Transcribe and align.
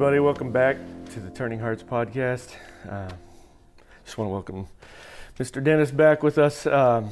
everybody. 0.00 0.18
Welcome 0.18 0.50
back 0.50 0.78
to 1.10 1.20
the 1.20 1.28
Turning 1.28 1.58
Hearts 1.58 1.82
podcast. 1.82 2.54
Uh, 2.88 3.10
just 4.02 4.16
want 4.16 4.28
to 4.28 4.32
welcome 4.32 4.66
Mr. 5.38 5.62
Dennis 5.62 5.90
back 5.90 6.22
with 6.22 6.38
us. 6.38 6.64
Um, 6.64 7.10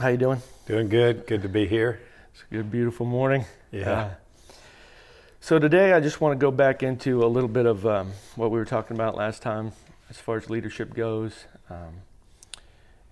how 0.00 0.08
you 0.08 0.16
doing? 0.16 0.42
Doing 0.66 0.88
good. 0.88 1.28
Good 1.28 1.42
to 1.42 1.48
be 1.48 1.64
here. 1.64 2.00
It's 2.32 2.42
a 2.42 2.54
good, 2.54 2.72
beautiful 2.72 3.06
morning. 3.06 3.44
Yeah. 3.70 3.92
Uh, 3.92 4.10
so 5.38 5.60
today, 5.60 5.92
I 5.92 6.00
just 6.00 6.20
want 6.20 6.36
to 6.36 6.44
go 6.44 6.50
back 6.50 6.82
into 6.82 7.24
a 7.24 7.28
little 7.28 7.48
bit 7.48 7.66
of 7.66 7.86
um, 7.86 8.10
what 8.34 8.50
we 8.50 8.58
were 8.58 8.64
talking 8.64 8.96
about 8.96 9.14
last 9.14 9.40
time, 9.40 9.70
as 10.10 10.16
far 10.16 10.36
as 10.36 10.50
leadership 10.50 10.94
goes 10.94 11.44
um, 11.70 12.02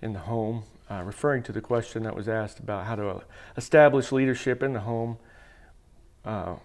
in 0.03 0.15
the 0.15 0.19
home, 0.19 0.65
uh, 0.91 1.05
referring 1.05 1.45
to 1.45 1.53
the 1.53 1.61
question 1.61 2.03
that 2.03 2.17
was 2.17 2.29
asked 2.29 2.59
about 2.59 2.87
how 2.87 2.97
to 2.97 3.23
establish 3.57 4.11
leadership 4.11 4.65
in 4.65 4.73
the 4.73 4.81
home 4.81 5.17
uh, 6.25 6.57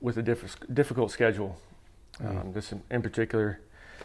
with 0.00 0.16
a 0.16 0.22
diff- 0.22 0.56
difficult 0.72 1.10
schedule. 1.10 1.58
Mm. 2.20 2.40
Um, 2.40 2.52
this 2.52 2.72
in, 2.72 2.82
in 2.90 3.02
particular, 3.02 3.60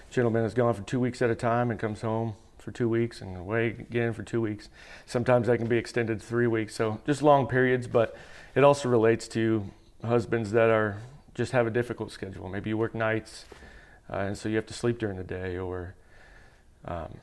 gentleman 0.10 0.44
has 0.44 0.54
gone 0.54 0.74
for 0.74 0.84
two 0.84 1.00
weeks 1.00 1.22
at 1.22 1.30
a 1.30 1.36
time 1.36 1.72
and 1.72 1.80
comes 1.80 2.02
home 2.02 2.36
for 2.58 2.72
two 2.72 2.88
weeks 2.88 3.22
and 3.22 3.38
away 3.38 3.68
again 3.68 4.14
for 4.14 4.24
two 4.24 4.42
weeks. 4.42 4.70
Sometimes 5.06 5.48
that 5.48 5.58
can 5.58 5.68
be 5.68 5.78
extended 5.78 6.20
to 6.20 6.26
three 6.26 6.48
weeks. 6.48 6.76
So 6.76 7.02
just 7.06 7.22
long 7.22 7.48
periods, 7.48 7.88
but 7.88 8.16
it 8.56 8.64
also 8.64 8.90
relates 8.90 9.28
to 9.30 9.70
husbands 10.04 10.52
that 10.52 10.70
are 10.70 10.98
just 11.34 11.54
have 11.54 11.66
a 11.66 11.72
difficult 11.72 12.12
schedule. 12.12 12.50
Maybe 12.50 12.70
you 12.70 12.78
work 12.78 12.94
nights, 12.94 13.46
uh, 14.10 14.18
and 14.18 14.38
so 14.38 14.50
you 14.50 14.56
have 14.58 14.66
to 14.68 14.74
sleep 14.74 15.00
during 15.00 15.18
the 15.18 15.24
day, 15.24 15.58
or 15.58 15.96
um, 16.86 17.18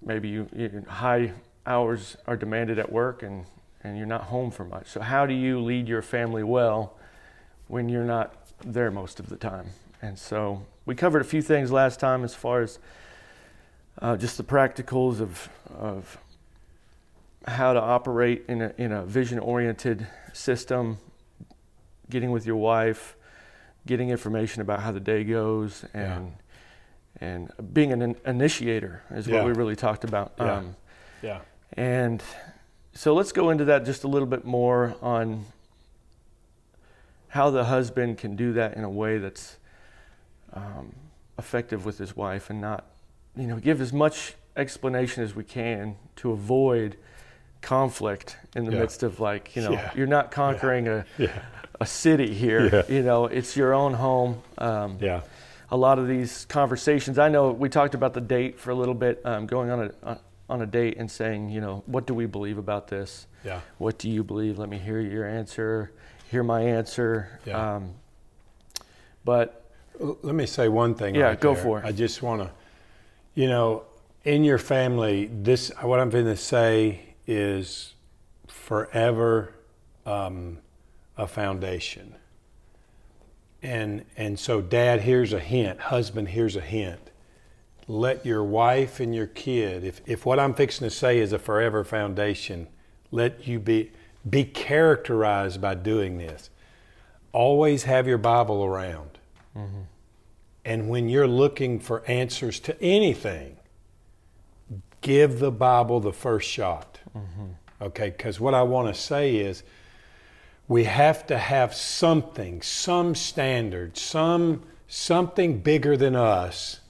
maybe 0.00 0.28
you, 0.28 0.48
you 0.54 0.84
high 0.88 1.32
hours 1.66 2.16
are 2.26 2.36
demanded 2.36 2.78
at 2.78 2.90
work 2.90 3.22
and 3.22 3.44
and 3.82 3.96
you're 3.96 4.06
not 4.06 4.24
home 4.24 4.50
for 4.50 4.64
much. 4.64 4.88
So 4.88 5.00
how 5.00 5.26
do 5.26 5.32
you 5.34 5.60
lead 5.60 5.88
your 5.88 6.02
family 6.02 6.42
well 6.42 6.98
when 7.70 7.88
you're 7.88 8.04
not 8.04 8.34
there 8.64 8.90
most 8.90 9.20
of 9.20 9.28
the 9.28 9.36
time? 9.36 9.70
And 10.02 10.18
so 10.18 10.62
we 10.86 10.94
covered 10.94 11.20
a 11.22 11.24
few 11.24 11.40
things 11.42 11.70
last 11.70 12.00
time 12.00 12.24
as 12.24 12.34
far 12.34 12.62
as 12.62 12.78
uh, 14.02 14.16
just 14.16 14.36
the 14.36 14.42
practicals 14.44 15.20
of 15.20 15.48
of 15.78 16.18
how 17.46 17.72
to 17.72 17.80
operate 17.80 18.44
in 18.48 18.60
a 18.62 18.74
in 18.76 18.92
a 18.92 19.04
vision 19.04 19.38
oriented 19.38 20.06
system, 20.32 20.98
getting 22.08 22.30
with 22.30 22.44
your 22.46 22.56
wife, 22.56 23.16
getting 23.86 24.10
information 24.10 24.62
about 24.62 24.80
how 24.80 24.90
the 24.92 25.00
day 25.00 25.22
goes, 25.24 25.84
and 25.94 26.32
and 27.20 27.50
being 27.72 27.92
an 27.92 28.16
initiator 28.24 29.02
is 29.10 29.28
what 29.28 29.44
we 29.44 29.52
really 29.52 29.76
talked 29.76 30.04
about. 30.04 30.32
Yeah. 30.38 30.56
Um, 30.56 30.76
Yeah. 31.22 31.40
and 31.74 32.22
so 32.94 33.14
let's 33.14 33.32
go 33.32 33.50
into 33.50 33.64
that 33.66 33.84
just 33.84 34.04
a 34.04 34.08
little 34.08 34.26
bit 34.28 34.44
more 34.44 34.96
on 35.02 35.44
how 37.30 37.50
the 37.50 37.64
husband 37.64 38.18
can 38.18 38.36
do 38.36 38.52
that 38.52 38.76
in 38.76 38.84
a 38.84 38.90
way 38.90 39.18
that's 39.18 39.56
um, 40.52 40.94
effective 41.38 41.84
with 41.84 41.98
his 41.98 42.16
wife 42.16 42.50
and 42.50 42.60
not, 42.60 42.84
you 43.36 43.46
know, 43.46 43.56
give 43.56 43.80
as 43.80 43.92
much 43.92 44.34
explanation 44.56 45.22
as 45.22 45.34
we 45.34 45.44
can 45.44 45.96
to 46.16 46.32
avoid 46.32 46.96
conflict 47.62 48.36
in 48.56 48.64
the 48.64 48.72
Yeah. 48.72 48.80
midst 48.80 49.02
of 49.02 49.20
like, 49.20 49.54
you 49.54 49.62
know, 49.62 49.72
Yeah. 49.72 49.90
you're 49.94 50.06
not 50.06 50.30
conquering 50.30 50.88
a, 50.88 51.04
Yeah. 51.18 51.30
a 51.80 51.86
city 51.86 52.34
here. 52.34 52.84
You 52.88 53.02
know, 53.02 53.26
it's 53.26 53.56
your 53.56 53.74
own 53.74 53.94
home. 53.94 54.42
Um, 54.58 54.98
Yeah. 55.00 55.20
a 55.70 55.76
lot 55.76 55.98
of 56.00 56.08
these 56.08 56.46
conversations. 56.46 57.18
I 57.18 57.28
know 57.28 57.52
we 57.52 57.68
talked 57.68 57.94
about 57.94 58.12
the 58.14 58.20
date 58.20 58.58
for 58.58 58.70
a 58.70 58.74
little 58.74 58.94
bit, 58.94 59.20
um, 59.24 59.46
going 59.46 59.70
on 59.70 59.92
a 60.02 60.18
on 60.48 60.62
a 60.62 60.66
date 60.66 60.96
and 60.98 61.08
saying, 61.08 61.48
you 61.48 61.60
know, 61.60 61.84
what 61.86 62.08
do 62.08 62.12
we 62.12 62.26
believe 62.26 62.58
about 62.58 62.88
this? 62.88 63.28
Yeah. 63.44 63.60
What 63.78 63.98
do 63.98 64.10
you 64.10 64.24
believe? 64.24 64.58
Let 64.58 64.68
me 64.68 64.78
hear 64.78 64.98
your 64.98 65.24
answer. 65.24 65.92
Hear 66.30 66.44
my 66.44 66.60
answer. 66.60 67.40
Yeah. 67.44 67.74
Um, 67.76 67.94
but 69.24 69.68
Let 69.98 70.34
me 70.34 70.46
say 70.46 70.68
one 70.68 70.94
thing. 70.94 71.16
Yeah, 71.16 71.24
right 71.24 71.40
go 71.40 71.54
there. 71.54 71.62
for 71.62 71.78
it. 71.80 71.84
I 71.84 71.90
just 71.90 72.22
want 72.22 72.42
to, 72.42 72.50
you 73.34 73.48
know, 73.48 73.82
in 74.24 74.44
your 74.44 74.58
family, 74.58 75.28
this 75.32 75.72
what 75.82 75.98
I'm 75.98 76.08
going 76.08 76.26
to 76.26 76.36
say 76.36 77.14
is 77.26 77.94
forever 78.46 79.54
um, 80.06 80.58
a 81.16 81.26
foundation. 81.26 82.14
And 83.62 84.04
and 84.16 84.38
so, 84.38 84.60
Dad, 84.60 85.00
here's 85.00 85.32
a 85.32 85.40
hint. 85.40 85.80
Husband, 85.80 86.28
here's 86.28 86.54
a 86.54 86.60
hint. 86.60 87.10
Let 87.88 88.24
your 88.24 88.44
wife 88.44 89.00
and 89.00 89.12
your 89.12 89.26
kid, 89.26 89.82
if 89.84 90.00
if 90.06 90.24
what 90.24 90.38
I'm 90.38 90.54
fixing 90.54 90.88
to 90.88 90.94
say 90.94 91.18
is 91.18 91.32
a 91.32 91.40
forever 91.40 91.82
foundation, 91.82 92.68
let 93.10 93.48
you 93.48 93.58
be 93.58 93.90
be 94.28 94.44
characterized 94.44 95.60
by 95.60 95.74
doing 95.74 96.18
this. 96.18 96.50
Always 97.32 97.84
have 97.84 98.06
your 98.06 98.18
Bible 98.18 98.64
around. 98.64 99.18
Mm-hmm. 99.56 99.82
And 100.64 100.88
when 100.88 101.08
you're 101.08 101.28
looking 101.28 101.80
for 101.80 102.04
answers 102.06 102.60
to 102.60 102.80
anything, 102.82 103.56
give 105.00 105.38
the 105.38 105.50
Bible 105.50 106.00
the 106.00 106.12
first 106.12 106.48
shot. 106.48 107.00
Mm-hmm. 107.16 107.46
Okay, 107.82 108.10
because 108.10 108.38
what 108.38 108.54
I 108.54 108.62
want 108.62 108.94
to 108.94 109.00
say 109.00 109.36
is 109.36 109.62
we 110.68 110.84
have 110.84 111.26
to 111.28 111.38
have 111.38 111.74
something, 111.74 112.60
some 112.60 113.14
standard, 113.14 113.96
some 113.96 114.62
something 114.86 115.60
bigger 115.60 115.96
than 115.96 116.16
us 116.16 116.80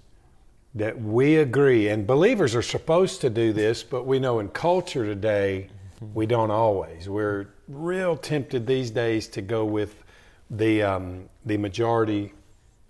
that 0.75 1.01
we 1.01 1.37
agree. 1.37 1.89
And 1.89 2.07
believers 2.07 2.55
are 2.55 2.63
supposed 2.63 3.21
to 3.21 3.31
do 3.31 3.53
this, 3.53 3.83
but 3.83 4.07
we 4.07 4.19
know 4.19 4.39
in 4.39 4.49
culture 4.49 5.05
today 5.05 5.69
we 6.01 6.27
don't 6.27 6.51
always. 6.51 7.09
We're 7.09 7.49
real 7.69 8.17
tempted 8.17 8.67
these 8.67 8.91
days 8.91 9.29
to 9.29 9.43
go 9.43 9.65
with 9.65 10.03
the 10.51 10.83
um, 10.83 11.29
the 11.45 11.57
majority 11.57 12.33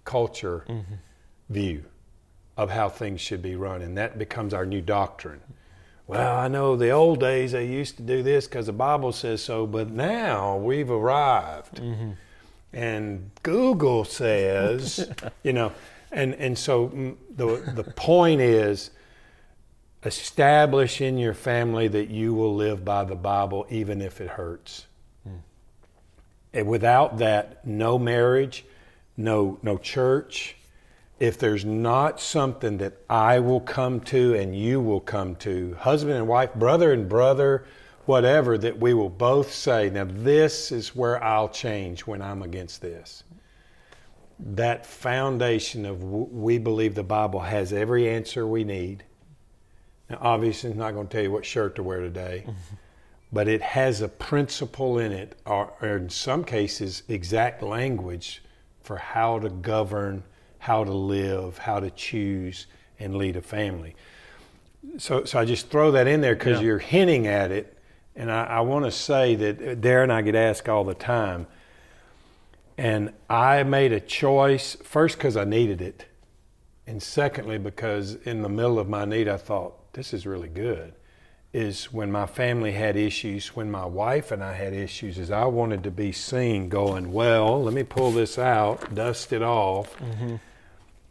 culture 0.04 0.65
view 1.49 1.84
of 2.56 2.70
how 2.70 2.88
things 2.88 3.20
should 3.20 3.43
be 3.43 3.56
run, 3.56 3.82
and 3.82 3.97
that 3.99 4.19
becomes 4.19 4.54
our 4.54 4.66
new 4.66 4.81
doctrine. 4.81 5.41
Well, 6.06 6.37
I 6.37 6.49
know 6.49 6.75
the 6.75 6.91
old 6.91 7.20
days 7.20 7.53
they 7.53 7.66
used 7.66 7.97
to 7.99 8.03
do 8.03 8.22
this 8.22 8.47
because 8.47 8.66
the 8.66 8.72
Bible 8.72 9.12
says 9.12 9.43
so, 9.43 9.66
but 9.66 9.91
now 9.91 10.56
we've 10.56 10.91
arrived, 10.91 11.81
and 12.72 13.31
Google 13.43 14.04
says, 14.04 15.09
you 15.44 15.53
know, 15.53 15.72
and 16.12 16.34
and 16.34 16.59
so 16.59 16.88
mm, 16.88 17.16
the 17.37 17.72
the 17.75 17.84
point 17.84 18.41
is 18.41 18.91
establish 20.05 21.00
in 21.00 21.19
your 21.19 21.34
family 21.34 21.88
that 21.88 22.09
you 22.09 22.33
will 22.33 22.55
live 22.55 22.84
by 22.84 23.05
the 23.05 23.16
Bible 23.16 23.66
even 23.71 24.00
if 24.00 24.21
it 24.21 24.28
hurts. 24.28 24.87
Hmm. 25.25 25.37
And 26.55 26.69
without 26.69 27.19
that, 27.19 27.66
no 27.66 27.99
marriage, 27.99 28.65
no 29.16 29.59
no 29.62 29.77
church. 29.77 30.56
If 31.19 31.37
there's 31.37 31.66
not 31.66 32.19
something 32.19 32.78
that 32.78 32.94
I 33.11 33.41
will 33.41 33.61
come 33.61 34.00
to 34.00 34.34
and 34.34 34.56
you 34.56 34.81
will 34.81 35.00
come 35.00 35.37
to, 35.37 35.75
husband 35.75 36.17
and 36.17 36.27
wife, 36.27 36.55
brother 36.55 36.93
and 36.93 37.06
brother, 37.06 37.67
whatever, 38.06 38.56
that 38.56 38.81
we 38.81 38.94
will 38.94 39.11
both 39.11 39.53
say, 39.53 39.91
now 39.91 40.06
this 40.09 40.72
is 40.72 40.97
where 40.97 41.22
I'll 41.22 41.50
change 41.50 42.06
when 42.06 42.22
I'm 42.22 42.41
against 42.41 42.81
this. 42.81 43.22
That 44.38 44.87
foundation 44.87 45.84
of 45.84 46.03
we 46.03 46.56
believe 46.56 46.94
the 46.94 47.03
Bible 47.03 47.41
has 47.41 47.75
every 47.75 48.09
answer 48.09 48.47
we 48.47 48.65
need. 48.65 49.05
Now, 50.10 50.19
obviously, 50.21 50.71
it's 50.71 50.78
not 50.78 50.93
going 50.93 51.06
to 51.06 51.12
tell 51.12 51.22
you 51.22 51.31
what 51.31 51.47
shirt 51.47 51.76
to 51.76 51.82
wear 51.82 52.00
today 52.00 52.44
but 53.32 53.47
it 53.48 53.62
has 53.62 54.00
a 54.00 54.09
principle 54.09 54.98
in 54.98 55.12
it, 55.12 55.37
or, 55.47 55.72
or 55.81 55.97
in 55.97 56.10
some 56.10 56.44
cases, 56.44 57.03
exact 57.09 57.62
language 57.62 58.43
for 58.82 58.97
how 58.97 59.38
to 59.38 59.49
govern, 59.49 60.25
how 60.59 60.82
to 60.82 60.93
live, 60.93 61.59
how 61.59 61.78
to 61.78 61.91
choose, 61.91 62.67
and 62.99 63.17
lead 63.17 63.37
a 63.37 63.43
family. 63.43 63.94
So, 64.99 65.25
so 65.25 65.38
I 65.38 65.44
just 65.44 65.70
throw 65.70 65.93
that 65.93 66.06
in 66.06 66.20
there 66.20 66.35
because 66.35 66.58
Yeah. 66.58 66.67
you're 66.67 66.79
hinting 66.79 67.26
at 67.26 67.52
it, 67.52 67.79
and 68.17 68.31
I, 68.32 68.44
I 68.44 68.61
want 68.61 68.85
to 68.87 68.90
say 68.90 69.37
that 69.37 69.61
uh, 69.62 69.75
Darren 69.76 70.05
and 70.05 70.12
I 70.12 70.23
get 70.23 70.35
asked 70.35 70.69
all 70.69 70.85
the 70.85 70.94
time, 70.94 71.46
and 72.76 73.12
I 73.29 73.62
made 73.62 73.93
a 73.93 74.00
choice 74.00 74.76
first 74.82 75.19
because 75.19 75.37
I 75.37 75.44
needed 75.44 75.81
it, 75.81 76.06
and 76.87 77.00
secondly 77.00 77.58
because 77.58 78.14
in 78.14 78.43
the 78.43 78.49
middle 78.49 78.79
of 78.79 78.88
my 78.88 79.05
need, 79.05 79.29
I 79.29 79.37
thought 79.37 79.80
this 79.92 80.12
is 80.12 80.26
really 80.26 80.48
good 80.48 80.94
is 81.52 81.92
when 81.92 82.12
my 82.12 82.26
family 82.26 82.72
had 82.72 82.96
issues, 82.96 83.56
when 83.56 83.70
my 83.70 83.84
wife 83.84 84.31
and 84.31 84.42
I 84.42 84.52
had 84.52 84.72
issues, 84.72 85.19
is 85.19 85.31
I 85.31 85.46
wanted 85.46 85.82
to 85.82 85.90
be 85.90 86.12
seen 86.12 86.69
going, 86.69 87.12
well, 87.12 87.62
let 87.62 87.75
me 87.75 87.82
pull 87.82 88.12
this 88.12 88.38
out, 88.38 88.94
dust 88.94 89.32
it 89.32 89.42
off, 89.42 89.96
mm-hmm. 89.98 90.37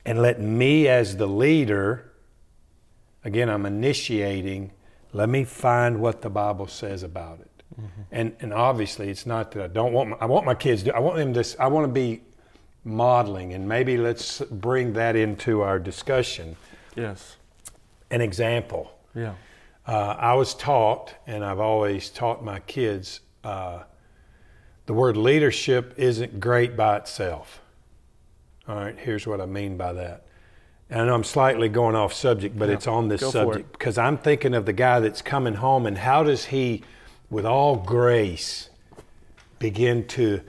and 0.05 0.21
let 0.21 0.39
me 0.39 0.87
as 0.87 1.17
the 1.17 1.27
leader, 1.27 2.09
again, 3.25 3.49
I'm 3.49 3.65
initiating, 3.65 4.71
let 5.11 5.27
me 5.27 5.43
find 5.43 5.99
what 5.99 6.21
the 6.21 6.29
Bible 6.29 6.67
says 6.67 7.03
about 7.03 7.41
it. 7.41 7.63
Mm-hmm. 7.75 8.01
And, 8.11 8.35
and 8.39 8.53
obviously, 8.53 9.09
it's 9.09 9.25
not 9.25 9.51
that 9.51 9.63
I 9.63 9.67
don't 9.67 9.91
want 9.91 10.11
my, 10.11 10.17
I 10.21 10.25
want 10.25 10.45
my 10.45 10.55
kids 10.55 10.83
to, 10.83 10.95
I 10.95 10.99
want 10.99 11.17
them 11.17 11.33
to, 11.33 11.55
I 11.59 11.67
want 11.67 11.85
to 11.85 11.91
be 11.91 12.21
modeling, 12.85 13.53
and 13.53 13.67
maybe 13.67 13.97
let's 13.97 14.39
bring 14.39 14.93
that 14.93 15.17
into 15.17 15.61
our 15.61 15.79
discussion. 15.79 16.55
yes, 16.95 17.35
An 18.11 18.21
example. 18.21 18.91
yeah, 19.15 19.33
Uh, 19.85 20.15
I 20.19 20.33
was 20.33 20.53
taught, 20.53 21.13
and 21.27 21.43
I've 21.43 21.59
always 21.59 22.09
taught 22.09 22.43
my 22.43 22.59
kids, 22.59 23.21
uh, 23.43 23.83
the 24.85 24.93
word 24.93 25.17
leadership 25.17 25.93
isn't 25.97 26.39
great 26.39 26.75
by 26.75 26.97
itself. 26.97 27.61
All 28.67 28.75
right, 28.75 28.97
here's 28.97 29.25
what 29.25 29.41
I 29.41 29.45
mean 29.45 29.77
by 29.77 29.93
that. 29.93 30.25
And 30.89 31.01
I 31.01 31.05
know 31.05 31.13
I'm 31.13 31.23
slightly 31.23 31.69
going 31.69 31.95
off 31.95 32.13
subject, 32.13 32.57
but 32.57 32.69
Yeah, 32.69 32.75
it's 32.75 32.87
on 32.87 33.07
this 33.07 33.21
go 33.21 33.29
subject 33.29 33.71
because 33.71 33.97
I'm 33.97 34.17
thinking 34.17 34.53
of 34.55 34.65
the 34.65 34.73
guy 34.73 34.99
that's 34.99 35.21
coming 35.21 35.55
home 35.55 35.85
and 35.85 35.97
how 35.97 36.23
does 36.23 36.45
he, 36.45 36.83
with 37.29 37.45
all 37.45 37.75
grace, 37.75 38.69
begin 39.59 40.07
to 40.07 40.41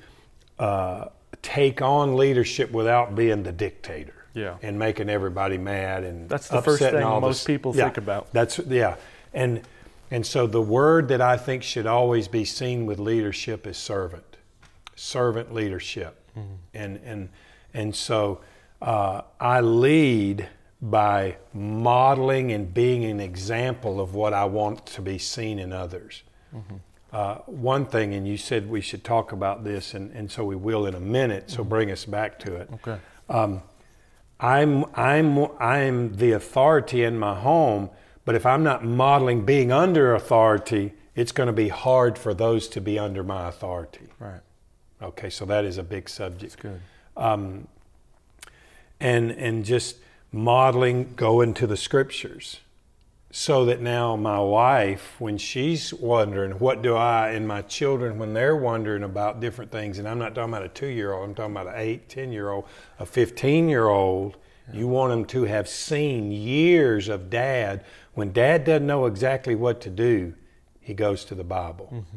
uh, 0.59 1.07
take 1.43 1.83
on 1.83 2.17
leadership 2.17 2.71
without 2.71 3.15
being 3.15 3.43
the 3.43 3.53
dictator 3.53 4.20
Yeah. 4.35 4.57
and 4.63 4.79
making 4.79 5.09
everybody 5.09 5.59
mad 5.59 6.05
and 6.05 6.29
That's 6.29 6.49
the 6.49 6.63
first 6.63 6.79
thing 6.81 7.03
all 7.03 7.21
most 7.21 7.39
this- 7.41 7.45
people 7.47 7.75
Yeah, 7.75 7.85
think 7.85 7.99
about. 7.99 8.33
That's 8.33 8.59
yeah, 8.61 8.97
and 9.35 9.63
and 10.11 10.25
so 10.27 10.47
the 10.47 10.61
word 10.63 11.09
that 11.09 11.21
I 11.21 11.37
think 11.37 11.63
should 11.63 11.87
always 11.87 12.29
be 12.29 12.45
seen 12.45 12.87
with 12.87 12.99
leadership 12.99 13.67
is 13.67 13.77
servant, 13.77 14.37
servant 14.97 15.53
leadership, 15.55 16.17
Mm-hmm. 16.39 16.55
and 16.75 17.01
and 17.05 17.29
and 17.75 17.95
so 17.97 18.41
uh, 18.81 19.23
I 19.41 19.61
lead 19.61 20.49
by 20.81 21.37
modeling 21.53 22.53
and 22.53 22.73
being 22.73 23.05
an 23.05 23.19
example 23.21 24.01
of 24.01 24.15
what 24.15 24.33
I 24.33 24.45
want 24.45 24.87
to 24.87 25.03
be 25.03 25.19
seen 25.19 25.59
in 25.59 25.73
others. 25.73 26.23
Mm-hmm. 26.55 26.77
Uh, 27.13 27.35
one 27.47 27.85
thing, 27.85 28.15
and 28.15 28.27
you 28.29 28.37
said 28.37 28.71
we 28.71 28.81
should 28.81 29.03
talk 29.03 29.33
about 29.33 29.65
this, 29.65 29.93
and, 29.95 30.13
and 30.13 30.31
so 30.31 30.45
we 30.45 30.55
will 30.57 30.87
in 30.87 30.95
a 30.95 31.01
minute. 31.01 31.51
So 31.51 31.65
bring 31.65 31.91
us 31.91 32.05
back 32.05 32.39
to 32.41 32.55
it. 32.55 32.71
Okay. 32.75 32.99
I'm 34.41 34.85
I'm 34.95 35.39
I'm 35.61 36.17
the 36.17 36.33
authority 36.33 37.05
in 37.05 37.19
my 37.19 37.39
home, 37.39 37.91
but 38.25 38.35
if 38.35 38.47
I'm 38.47 38.63
not 38.63 38.85
modeling 38.85 39.45
being 39.45 39.71
under 39.71 40.15
authority, 40.15 40.95
it's 41.15 41.33
going 41.33 41.49
to 41.49 41.53
be 41.53 41.69
hard 41.69 42.19
for 42.19 42.33
those 42.35 42.69
to 42.69 42.81
be 42.81 42.99
under 42.99 43.23
my 43.23 43.49
authority. 43.49 44.07
Right. 44.19 44.41
Okay, 45.03 45.31
so 45.31 45.45
that 45.47 45.65
is 45.65 45.79
a 45.79 45.83
big 45.83 46.09
subject. 46.09 46.45
It's 46.45 46.57
good. 46.57 46.81
Um, 47.17 47.69
And 49.01 49.31
and 49.33 49.65
just 49.65 49.97
modeling 50.33 51.15
go 51.17 51.41
into 51.41 51.67
the 51.67 51.77
scriptures. 51.77 52.61
So 53.33 53.67
that 53.67 53.81
now 53.81 54.17
my 54.17 54.41
wife, 54.41 55.15
when 55.21 55.39
she's 55.39 55.95
wondering, 55.95 56.53
what 56.53 56.83
do 56.83 56.97
I, 56.97 57.31
and 57.31 57.47
my 57.47 57.63
children, 57.63 58.19
when 58.19 58.35
they're 58.35 58.57
wondering 58.57 59.05
about 59.05 59.41
different 59.41 59.71
things, 59.71 60.01
and 60.01 60.09
I'm 60.09 60.19
not 60.19 60.35
talking 60.35 60.53
about 60.53 60.65
a 60.65 60.69
two 60.69 60.89
year 60.89 61.13
old, 61.13 61.29
I'm 61.29 61.35
talking 61.37 61.53
about 61.53 61.69
an 61.69 61.75
eight, 61.77 62.09
10 62.09 62.33
year 62.33 62.51
old, 62.51 62.65
a 62.99 63.07
15 63.07 63.69
year 63.69 63.87
old, 63.87 64.37
you 64.73 64.89
want 64.89 65.11
them 65.11 65.25
to 65.27 65.45
have 65.45 65.69
seen 65.69 66.33
years 66.33 67.09
of 67.09 67.31
dad. 67.31 67.85
When 68.15 68.33
dad 68.33 68.65
doesn't 68.65 68.87
know 68.87 69.07
exactly 69.07 69.55
what 69.55 69.81
to 69.83 69.91
do, 69.91 70.35
he 70.81 70.95
goes 70.95 71.25
to 71.27 71.35
the 71.35 71.45
Bible. 71.45 71.89
Mm-hmm. 71.93 72.17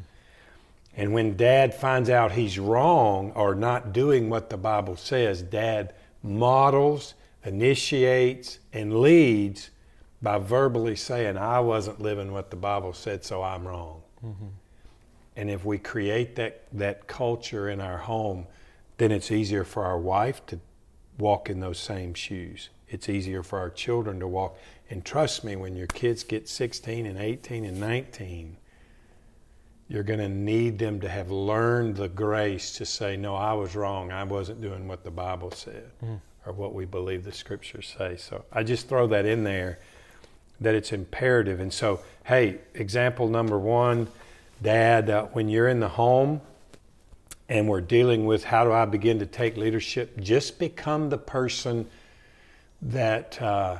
And 0.95 1.13
when 1.13 1.35
dad 1.35 1.73
finds 1.73 2.09
out 2.09 2.33
he's 2.33 2.59
wrong 2.59 3.31
or 3.31 3.55
not 3.55 3.93
doing 3.93 4.29
what 4.29 4.49
the 4.49 4.57
Bible 4.57 4.95
says, 4.95 5.41
dad 5.41 5.93
models, 6.21 7.15
initiates, 7.43 8.59
and 8.71 8.99
leads 8.99 9.71
by 10.23 10.39
verbally 10.39 10.95
saying, 10.95 11.37
I 11.37 11.59
wasn't 11.59 12.01
living 12.01 12.31
what 12.31 12.49
the 12.49 12.55
Bible 12.55 12.93
said, 12.93 13.25
so 13.25 13.43
I'm 13.43 13.67
wrong. 13.67 14.01
Mm-hmm. 14.25 14.47
And 15.35 15.49
if 15.49 15.65
we 15.65 15.77
create 15.77 16.37
that, 16.37 16.63
that 16.71 17.07
culture 17.07 17.69
in 17.69 17.81
our 17.81 17.97
home, 17.97 18.47
then 18.97 19.11
it's 19.11 19.31
easier 19.31 19.65
for 19.65 19.83
our 19.83 19.99
wife 19.99 20.45
to 20.45 20.59
walk 21.19 21.49
in 21.49 21.59
those 21.59 21.77
same 21.77 22.13
shoes. 22.13 22.69
It's 22.87 23.09
easier 23.09 23.43
for 23.43 23.59
our 23.59 23.69
children 23.69 24.21
to 24.21 24.27
walk. 24.27 24.57
And 24.89 25.03
trust 25.03 25.43
me, 25.43 25.57
when 25.57 25.75
your 25.75 25.87
kids 25.87 26.23
get 26.23 26.47
16 26.47 27.05
and 27.05 27.19
18 27.19 27.65
and 27.65 27.79
19, 27.79 28.57
you're 29.89 30.03
going 30.03 30.19
to 30.19 30.29
need 30.29 30.79
them 30.79 31.01
to 31.01 31.09
have 31.09 31.31
learned 31.31 31.97
the 31.97 32.07
grace 32.07 32.77
to 32.77 32.85
say, 32.85 33.17
No, 33.17 33.35
I 33.35 33.53
was 33.53 33.75
wrong. 33.75 34.11
I 34.11 34.23
wasn't 34.23 34.61
doing 34.61 34.87
what 34.87 35.03
the 35.03 35.11
Bible 35.11 35.51
said 35.51 35.91
mm. 36.03 36.21
or 36.45 36.53
what 36.53 36.73
we 36.73 36.85
believe 36.85 37.25
the 37.25 37.33
scriptures 37.33 37.93
say. 37.97 38.15
So 38.15 38.45
I 38.53 38.63
just 38.63 38.87
throw 38.87 39.07
that 39.07 39.25
in 39.25 39.43
there 39.43 39.79
that 40.63 40.75
it's 40.75 40.91
imperative. 40.91 41.59
And 41.59 41.71
so, 41.71 41.99
hey, 42.25 42.59
example 42.73 43.27
number 43.27 43.59
one, 43.59 44.07
Dad, 44.61 45.09
uh, 45.09 45.25
when 45.27 45.49
you're 45.49 45.67
in 45.67 45.79
the 45.79 45.89
home 45.89 46.41
and 47.49 47.67
we're 47.67 47.81
dealing 47.81 48.25
with 48.25 48.45
how 48.45 48.63
do 48.63 48.71
I 48.71 48.85
begin 48.85 49.19
to 49.19 49.25
take 49.25 49.57
leadership, 49.57 50.19
just 50.19 50.59
become 50.59 51.09
the 51.09 51.17
person 51.17 51.87
that 52.81 53.41
uh, 53.41 53.77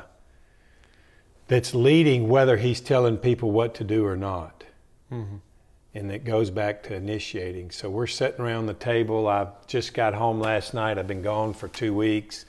that's 1.47 1.74
leading, 1.74 2.30
whether 2.30 2.57
he's 2.57 2.81
telling 2.81 3.18
people 3.18 3.51
what 3.51 3.75
to 3.75 3.83
do 3.83 4.06
or 4.06 4.15
not. 4.15 4.63
And 5.95 6.12
it 6.12 6.24
goes 6.24 6.50
back 6.50 6.83
to 6.83 6.95
initiating. 6.95 7.71
So 7.71 7.89
we're 7.89 8.07
sitting 8.07 8.41
around 8.41 8.65
the 8.65 8.74
table. 8.74 9.27
I 9.27 9.47
just 9.68 9.94
got 9.94 10.15
home 10.15 10.39
last 10.39 10.74
night. 10.74 10.97
I've 10.97 11.07
been 11.07 11.21
gone 11.21 11.53
for 11.53 11.68
two 11.68 11.94
weeks. 11.94 12.45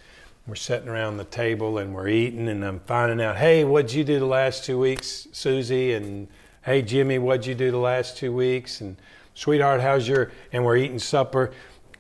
We're 0.47 0.57
sitting 0.57 0.89
around 0.89 1.17
the 1.17 1.25
table 1.25 1.79
and 1.79 1.95
we're 1.95 2.09
eating, 2.09 2.49
and 2.49 2.63
I'm 2.65 2.81
finding 2.81 3.25
out, 3.25 3.37
hey, 3.37 3.65
what'd 3.65 3.93
you 3.93 4.05
do 4.05 4.19
the 4.19 4.27
last 4.27 4.63
two 4.63 4.79
weeks, 4.79 5.27
Susie? 5.33 5.95
And 5.95 6.29
hey, 6.63 6.83
Jimmy, 6.83 7.19
what'd 7.19 7.47
you 7.47 7.55
do 7.55 7.71
the 7.71 7.79
last 7.79 8.19
two 8.19 8.31
weeks? 8.31 8.83
And 8.83 8.97
sweetheart, 9.35 9.81
how's 9.81 10.07
your? 10.07 10.33
And 10.53 10.63
we're 10.63 10.77
eating 10.77 10.99
supper, 10.99 11.53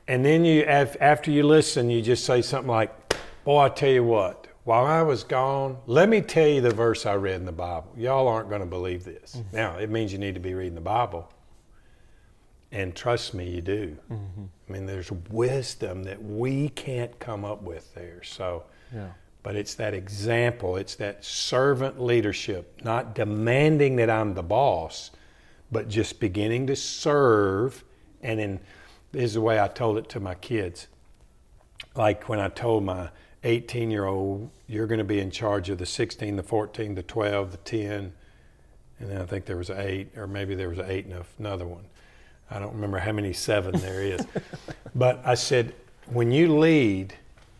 and 0.06 0.22
then 0.22 0.44
you, 0.44 0.62
after 0.64 1.30
you 1.30 1.42
listen, 1.42 1.88
you 1.88 2.02
just 2.02 2.26
say 2.26 2.42
something 2.42 2.70
like, 2.70 2.92
"Boy, 3.44 3.60
I 3.60 3.68
tell 3.70 3.88
you 3.88 4.04
what, 4.04 4.46
while 4.64 4.84
I 4.84 5.00
was 5.02 5.24
gone, 5.24 5.78
let 5.86 6.08
me 6.08 6.20
tell 6.20 6.48
you 6.48 6.60
the 6.60 6.74
verse 6.74 7.06
I 7.06 7.14
read 7.14 7.36
in 7.36 7.46
the 7.46 7.52
Bible. 7.52 7.90
Y'all 7.96 8.28
aren't 8.28 8.48
going 8.48 8.60
to 8.60 8.66
believe 8.66 9.04
this. 9.04 9.36
Mm-hmm. 9.36 9.56
Now, 9.56 9.78
it 9.78 9.88
means 9.88 10.12
you 10.12 10.18
need 10.18 10.34
to 10.34 10.40
be 10.40 10.54
reading 10.54 10.74
the 10.74 10.80
Bible, 10.80 11.30
and 12.74 12.94
trust 12.94 13.34
me, 13.34 13.48
you 13.48 13.62
do. 13.62 13.96
Mm-hmm. 14.10 14.44
I 14.68 14.72
mean, 14.72 14.86
there's 14.86 15.10
wisdom 15.30 16.02
that 16.04 16.22
we 16.22 16.68
can't 16.70 17.18
come 17.18 17.44
up 17.44 17.62
with 17.62 17.94
there. 17.94 18.22
So. 18.22 18.64
Yeah. 18.94 19.08
But 19.44 19.56
it's 19.56 19.74
that 19.74 19.92
example, 19.92 20.78
it's 20.78 20.94
that 20.94 21.22
servant 21.22 22.00
leadership, 22.00 22.80
not 22.82 23.14
demanding 23.14 23.96
that 23.96 24.08
I'm 24.08 24.32
the 24.32 24.42
boss, 24.42 25.10
but 25.70 25.86
just 25.86 26.18
beginning 26.18 26.66
to 26.68 26.76
serve. 26.76 27.84
And 28.22 28.40
in 28.40 28.60
this 29.12 29.24
is 29.24 29.34
the 29.34 29.42
way 29.42 29.60
I 29.60 29.68
told 29.68 29.98
it 29.98 30.08
to 30.10 30.20
my 30.20 30.34
kids. 30.34 30.88
Like 31.94 32.26
when 32.28 32.40
I 32.40 32.48
told 32.48 32.84
my 32.84 33.10
18 33.44 33.90
year 33.90 34.06
old, 34.06 34.50
you're 34.66 34.86
going 34.86 34.98
to 34.98 35.04
be 35.04 35.20
in 35.20 35.30
charge 35.30 35.68
of 35.68 35.76
the 35.76 35.86
16, 35.86 36.36
the 36.36 36.42
14, 36.42 36.94
the 36.94 37.02
12, 37.02 37.50
the 37.52 37.56
10, 37.58 38.12
and 38.98 39.10
then 39.10 39.20
I 39.20 39.26
think 39.26 39.44
there 39.44 39.56
was 39.56 39.70
an 39.70 39.78
eight, 39.78 40.16
or 40.16 40.26
maybe 40.26 40.54
there 40.54 40.68
was 40.68 40.78
an 40.78 40.86
eight 40.88 41.04
and 41.04 41.22
another 41.38 41.66
one. 41.66 41.84
I 42.54 42.60
don't 42.60 42.72
remember 42.72 42.98
how 42.98 43.10
many 43.10 43.32
seven 43.32 43.80
there 43.80 44.00
is. 44.00 44.24
but 44.94 45.20
I 45.24 45.34
said, 45.34 45.74
when 46.06 46.30
you 46.30 46.56
lead, 46.56 47.14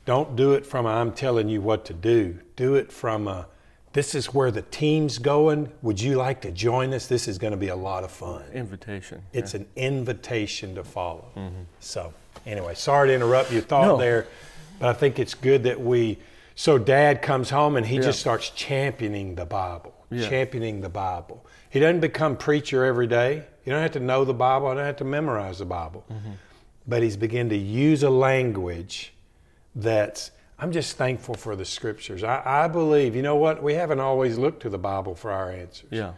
don't 0.07 0.37
do 0.37 0.53
it 0.53 0.65
from 0.65 0.87
a, 0.87 0.91
I'm 0.91 1.13
telling 1.13 1.49
you 1.49 1.61
what 1.61 1.85
to 1.87 1.93
do. 1.93 2.39
Do 2.55 2.77
it 2.77 2.93
from 2.93 3.27
a, 3.27 3.47
this 3.93 4.15
is 4.15 4.33
where 4.33 4.53
the 4.53 4.63
team's 4.63 5.19
going. 5.19 5.73
Would 5.83 6.01
you 6.01 6.15
like 6.15 6.41
to 6.43 6.53
join 6.53 6.95
us? 6.95 7.09
This 7.09 7.27
is 7.27 7.39
going 7.39 7.51
to 7.51 7.57
be 7.57 7.69
a 7.69 7.77
lot 7.77 8.05
of 8.05 8.13
fun. 8.13 8.43
Invitation. 8.53 9.23
It's 9.33 9.55
an 9.55 9.67
invitation 9.75 10.77
to 10.77 10.85
follow. 10.85 11.27
Mm-hmm. 11.37 11.63
So, 11.81 12.15
anyway, 12.47 12.75
sorry 12.75 13.09
to 13.09 13.15
interrupt 13.15 13.51
your 13.51 13.63
thought 13.63 13.87
No. 13.87 13.97
there, 13.97 14.29
but 14.79 14.91
I 14.91 14.93
think 14.93 15.19
it's 15.19 15.35
good 15.35 15.65
that 15.65 15.81
we. 15.81 16.19
So, 16.55 16.79
dad 16.79 17.21
comes 17.21 17.51
home 17.51 17.77
and 17.77 17.85
he 17.85 17.97
Yeah. 17.97 18.03
just 18.03 18.21
starts 18.21 18.51
championing 18.51 19.35
the 19.35 19.47
Bible, 19.47 19.93
Yeah. 20.11 20.29
championing 20.29 20.83
the 20.83 20.89
Bible. 20.89 21.44
He 21.75 21.81
doesn't 21.81 21.99
become 21.99 22.37
preacher 22.37 22.85
every 22.85 23.09
day. 23.09 23.43
You 23.65 23.73
don't 23.73 23.83
have 23.83 23.91
to 23.93 24.01
know 24.01 24.25
the 24.25 24.33
Bible. 24.33 24.69
I 24.69 24.75
don't 24.75 24.85
have 24.85 24.99
to 24.99 25.05
memorize 25.05 25.59
the 25.59 25.65
Bible. 25.65 26.05
Mm-hmm. 26.09 26.31
But 26.87 27.03
he's 27.03 27.17
begun 27.17 27.49
to 27.49 27.57
use 27.57 28.05
a 28.05 28.11
language 28.11 29.13
that's. 29.75 30.31
I'm 30.57 30.71
just 30.71 30.97
thankful 30.97 31.35
for 31.35 31.57
the 31.57 31.65
scriptures. 31.65 32.23
I, 32.23 32.41
I 32.45 32.69
believe, 32.69 33.17
you 33.17 33.23
know 33.23 33.35
what? 33.35 33.61
We 33.61 33.75
haven't 33.75 33.99
always 33.99 34.39
looked 34.39 34.63
to 34.63 34.71
the 34.71 34.79
Bible 34.79 35.17
for 35.17 35.33
our 35.33 35.51
answers. 35.51 35.89
Yeah. 35.91 36.13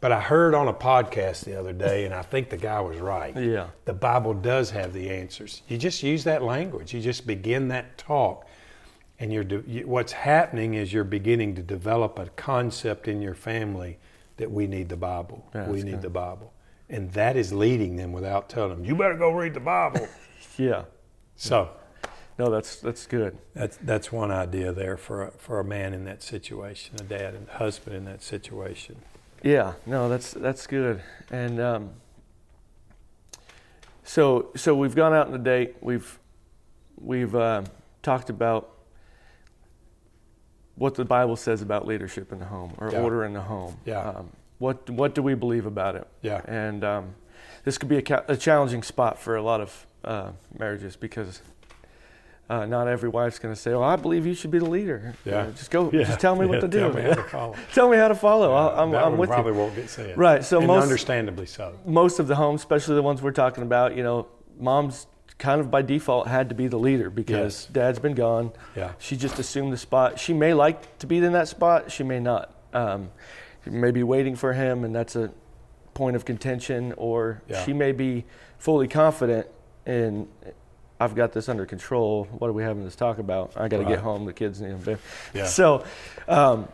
But 0.00 0.10
I 0.10 0.20
heard 0.20 0.52
on 0.52 0.66
a 0.66 0.74
podcast 0.74 1.44
the 1.44 1.56
other 1.56 1.72
day, 1.72 2.04
and 2.04 2.12
I 2.12 2.22
think 2.22 2.50
the 2.50 2.56
guy 2.56 2.80
was 2.80 2.98
right. 2.98 3.36
Yeah. 3.36 3.68
The 3.84 3.92
Bible 3.92 4.34
does 4.34 4.72
have 4.72 4.92
the 4.92 5.10
answers. 5.10 5.62
You 5.68 5.78
just 5.78 6.02
use 6.02 6.24
that 6.24 6.42
language. 6.42 6.92
You 6.92 7.00
just 7.00 7.24
begin 7.24 7.68
that 7.68 7.98
talk, 7.98 8.48
and 9.20 9.32
you're 9.32 9.44
de- 9.44 9.62
you, 9.64 9.86
what's 9.86 10.10
happening 10.10 10.74
is 10.74 10.92
you're 10.92 11.04
beginning 11.04 11.54
to 11.54 11.62
develop 11.62 12.18
a 12.18 12.26
concept 12.30 13.06
in 13.06 13.22
your 13.22 13.36
family 13.36 13.98
that 14.38 14.50
we 14.50 14.66
need 14.66 14.88
the 14.88 14.96
Bible. 14.96 15.44
Yeah, 15.54 15.68
we 15.68 15.82
need 15.82 15.92
good. 15.92 16.02
the 16.02 16.10
Bible, 16.10 16.52
and 16.88 17.12
that 17.12 17.36
is 17.36 17.52
leading 17.52 17.96
them 17.96 18.12
without 18.12 18.48
telling 18.48 18.70
them, 18.70 18.84
"You 18.84 18.96
better 18.96 19.16
go 19.16 19.30
read 19.30 19.54
the 19.54 19.60
Bible." 19.60 20.08
Yeah. 20.56 20.84
so 21.36 21.70
No, 22.36 22.50
that's 22.50 22.76
that's 22.76 23.06
good. 23.06 23.38
that's 23.54 23.76
that's 23.76 24.10
one 24.10 24.32
idea 24.32 24.72
there 24.72 24.96
for 24.96 25.28
a, 25.28 25.30
for 25.32 25.60
a 25.60 25.64
man 25.64 25.94
in 25.94 26.04
that 26.06 26.20
situation, 26.22 26.96
a 26.98 27.04
dad 27.04 27.34
and 27.34 27.48
husband 27.48 27.94
in 27.94 28.04
that 28.06 28.22
situation. 28.22 28.96
Yeah, 29.42 29.74
no, 29.86 30.08
that's 30.08 30.32
that's 30.32 30.66
good. 30.66 31.00
And 31.30 31.60
um, 31.60 31.90
so 34.02 34.50
so 34.56 34.74
we've 34.74 34.96
gone 34.96 35.12
out 35.12 35.28
on 35.28 35.34
a 35.34 35.38
date. 35.38 35.76
We've 35.80 36.18
we've 37.00 37.34
uh, 37.36 37.62
talked 38.02 38.30
about 38.30 38.70
what 40.78 40.94
the 40.94 41.04
Bible 41.04 41.36
says 41.36 41.60
about 41.62 41.86
leadership 41.86 42.32
in 42.32 42.38
the 42.38 42.44
home 42.46 42.72
or 42.78 42.90
Yeah. 42.90 43.00
order 43.02 43.24
in 43.24 43.32
the 43.32 43.40
home. 43.40 43.76
Yeah. 43.84 44.08
Um, 44.10 44.30
what 44.58 44.88
what 44.90 45.14
do 45.14 45.22
we 45.22 45.34
believe 45.34 45.66
about 45.66 45.94
it? 45.96 46.06
Yeah. 46.22 46.40
And 46.46 46.82
um, 46.84 47.14
this 47.64 47.78
could 47.78 47.88
be 47.88 47.98
a, 47.98 48.02
ca- 48.02 48.24
a 48.28 48.36
challenging 48.36 48.82
spot 48.82 49.18
for 49.18 49.36
a 49.36 49.42
lot 49.42 49.60
of 49.60 49.86
uh, 50.04 50.30
marriages 50.58 50.96
because 50.96 51.42
Uh, 52.50 52.64
not 52.64 52.88
every 52.88 53.10
wife's 53.10 53.38
going 53.38 53.54
to 53.54 53.60
say, 53.60 53.72
"Oh, 53.74 53.82
I 53.82 53.96
believe 53.96 54.24
you 54.24 54.32
should 54.32 54.50
be 54.50 54.58
the 54.58 54.70
leader." 54.70 55.12
Yeah. 55.26 55.40
Uh, 55.42 55.50
just 55.50 55.70
go. 55.70 55.90
Yeah, 55.92 56.04
Just 56.04 56.18
tell 56.18 56.34
me 56.34 56.46
what 56.46 56.54
yeah, 56.62 56.68
to 56.68 56.68
do. 56.68 56.78
Tell 56.80 56.92
me 56.94 57.02
how 57.02 57.14
to 57.14 57.22
follow. 57.24 57.54
Tell 57.74 57.88
me 57.90 57.96
how 57.98 58.08
to 58.08 58.14
follow. 58.14 58.52
I'll- 58.54 58.74
I'm, 58.84 58.90
that 58.92 59.04
I'm 59.04 59.18
with 59.18 59.28
probably 59.28 59.52
you. 59.52 59.58
won't 59.58 59.74
get 59.76 59.90
said. 59.90 60.16
Right. 60.16 60.42
So 60.42 60.56
and 60.58 60.66
most 60.66 60.82
understandably 60.82 61.44
so. 61.44 61.74
most 61.84 62.18
of 62.20 62.26
the 62.26 62.36
homes, 62.36 62.62
especially 62.62 62.94
the 62.94 63.02
ones 63.02 63.20
we're 63.20 63.32
talking 63.44 63.62
about, 63.64 63.94
you 63.96 64.02
know, 64.02 64.28
mom's 64.58 65.06
kind 65.38 65.60
of 65.60 65.70
by 65.70 65.82
default 65.82 66.26
had 66.26 66.48
to 66.48 66.54
be 66.54 66.66
the 66.66 66.78
leader 66.78 67.10
because 67.10 67.62
Yes. 67.64 67.66
dad's 67.66 67.98
been 67.98 68.14
gone. 68.14 68.50
Yeah. 68.74 68.92
She 68.98 69.16
just 69.16 69.38
assumed 69.38 69.72
the 69.72 69.76
spot. 69.76 70.18
She 70.18 70.32
may 70.34 70.52
like 70.52 70.98
to 70.98 71.06
be 71.06 71.18
in 71.18 71.32
that 71.32 71.48
spot. 71.48 71.92
She 71.92 72.02
may 72.02 72.18
not. 72.20 72.52
Um, 72.74 73.10
she 73.64 73.70
may 73.70 73.90
be 73.92 74.02
waiting 74.02 74.34
for 74.34 74.52
him, 74.52 74.84
and 74.84 74.94
that's 74.94 75.14
a 75.16 75.30
point 75.94 76.16
of 76.16 76.24
contention. 76.24 76.92
Or 76.96 77.42
Yeah. 77.48 77.62
she 77.64 77.72
may 77.72 77.92
be 77.92 78.24
fully 78.58 78.88
confident 78.88 79.46
in, 79.86 80.26
I've 81.00 81.14
got 81.14 81.32
this 81.32 81.48
under 81.48 81.64
control. 81.64 82.24
What 82.38 82.48
are 82.48 82.52
we 82.52 82.64
having 82.64 82.84
this 82.84 82.96
talk 82.96 83.18
about? 83.18 83.52
I 83.56 83.68
got 83.68 83.76
to 83.78 83.84
Right. 83.84 83.88
get 83.90 83.98
home. 84.00 84.24
The 84.24 84.32
kids 84.32 84.60
need 84.60 84.80
them. 84.80 84.98
Yeah. 85.32 85.44
So, 85.46 85.84
um, 86.26 86.66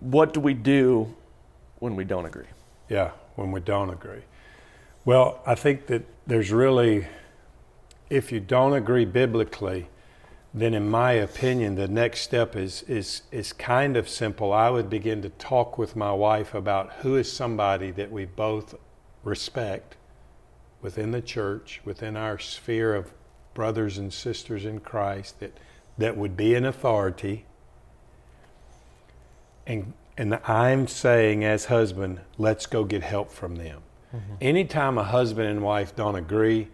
what 0.00 0.32
do 0.34 0.40
we 0.40 0.54
do 0.54 1.14
when 1.78 1.94
we 1.94 2.04
don't 2.04 2.26
agree? 2.26 2.46
Yeah, 2.88 3.10
when 3.36 3.52
we 3.52 3.60
don't 3.60 3.90
agree. 3.90 4.22
Well, 5.04 5.38
I 5.46 5.54
think 5.54 5.86
that 5.86 6.02
there's 6.26 6.50
really, 6.52 7.06
if 8.10 8.32
you 8.32 8.40
don't 8.40 8.74
agree 8.74 9.04
biblically, 9.04 9.88
then 10.52 10.74
in 10.74 10.90
my 10.90 11.12
opinion, 11.12 11.76
the 11.76 11.86
next 11.86 12.22
step 12.22 12.56
is, 12.56 12.82
is, 12.82 13.22
is 13.30 13.52
kind 13.52 13.96
of 13.96 14.08
simple. 14.08 14.52
I 14.52 14.68
would 14.68 14.90
begin 14.90 15.22
to 15.22 15.28
talk 15.30 15.78
with 15.78 15.94
my 15.94 16.12
wife 16.12 16.52
about 16.54 16.92
who 16.94 17.16
is 17.16 17.32
somebody 17.32 17.92
that 17.92 18.10
we 18.10 18.24
both 18.24 18.74
respect 19.22 19.96
within 20.82 21.12
the 21.12 21.20
church, 21.20 21.80
within 21.84 22.16
our 22.16 22.38
sphere 22.38 22.96
of 22.96 23.12
brothers 23.54 23.96
and 23.96 24.12
sisters 24.12 24.64
in 24.64 24.80
Christ, 24.80 25.38
that, 25.38 25.56
that 25.98 26.16
would 26.16 26.36
be 26.36 26.54
an 26.56 26.64
authority. 26.64 27.44
And, 29.68 29.92
and 30.16 30.34
I'm 30.48 30.88
saying, 30.88 31.44
as 31.44 31.66
husband, 31.66 32.20
let's 32.38 32.66
go 32.66 32.82
get 32.82 33.02
help 33.02 33.30
from 33.30 33.56
them. 33.56 33.82
Mm-hmm. 34.14 34.34
Anytime 34.40 34.98
a 34.98 35.04
husband 35.04 35.48
and 35.48 35.62
wife 35.62 35.94
don't 35.94 36.16
agree, 36.16 36.68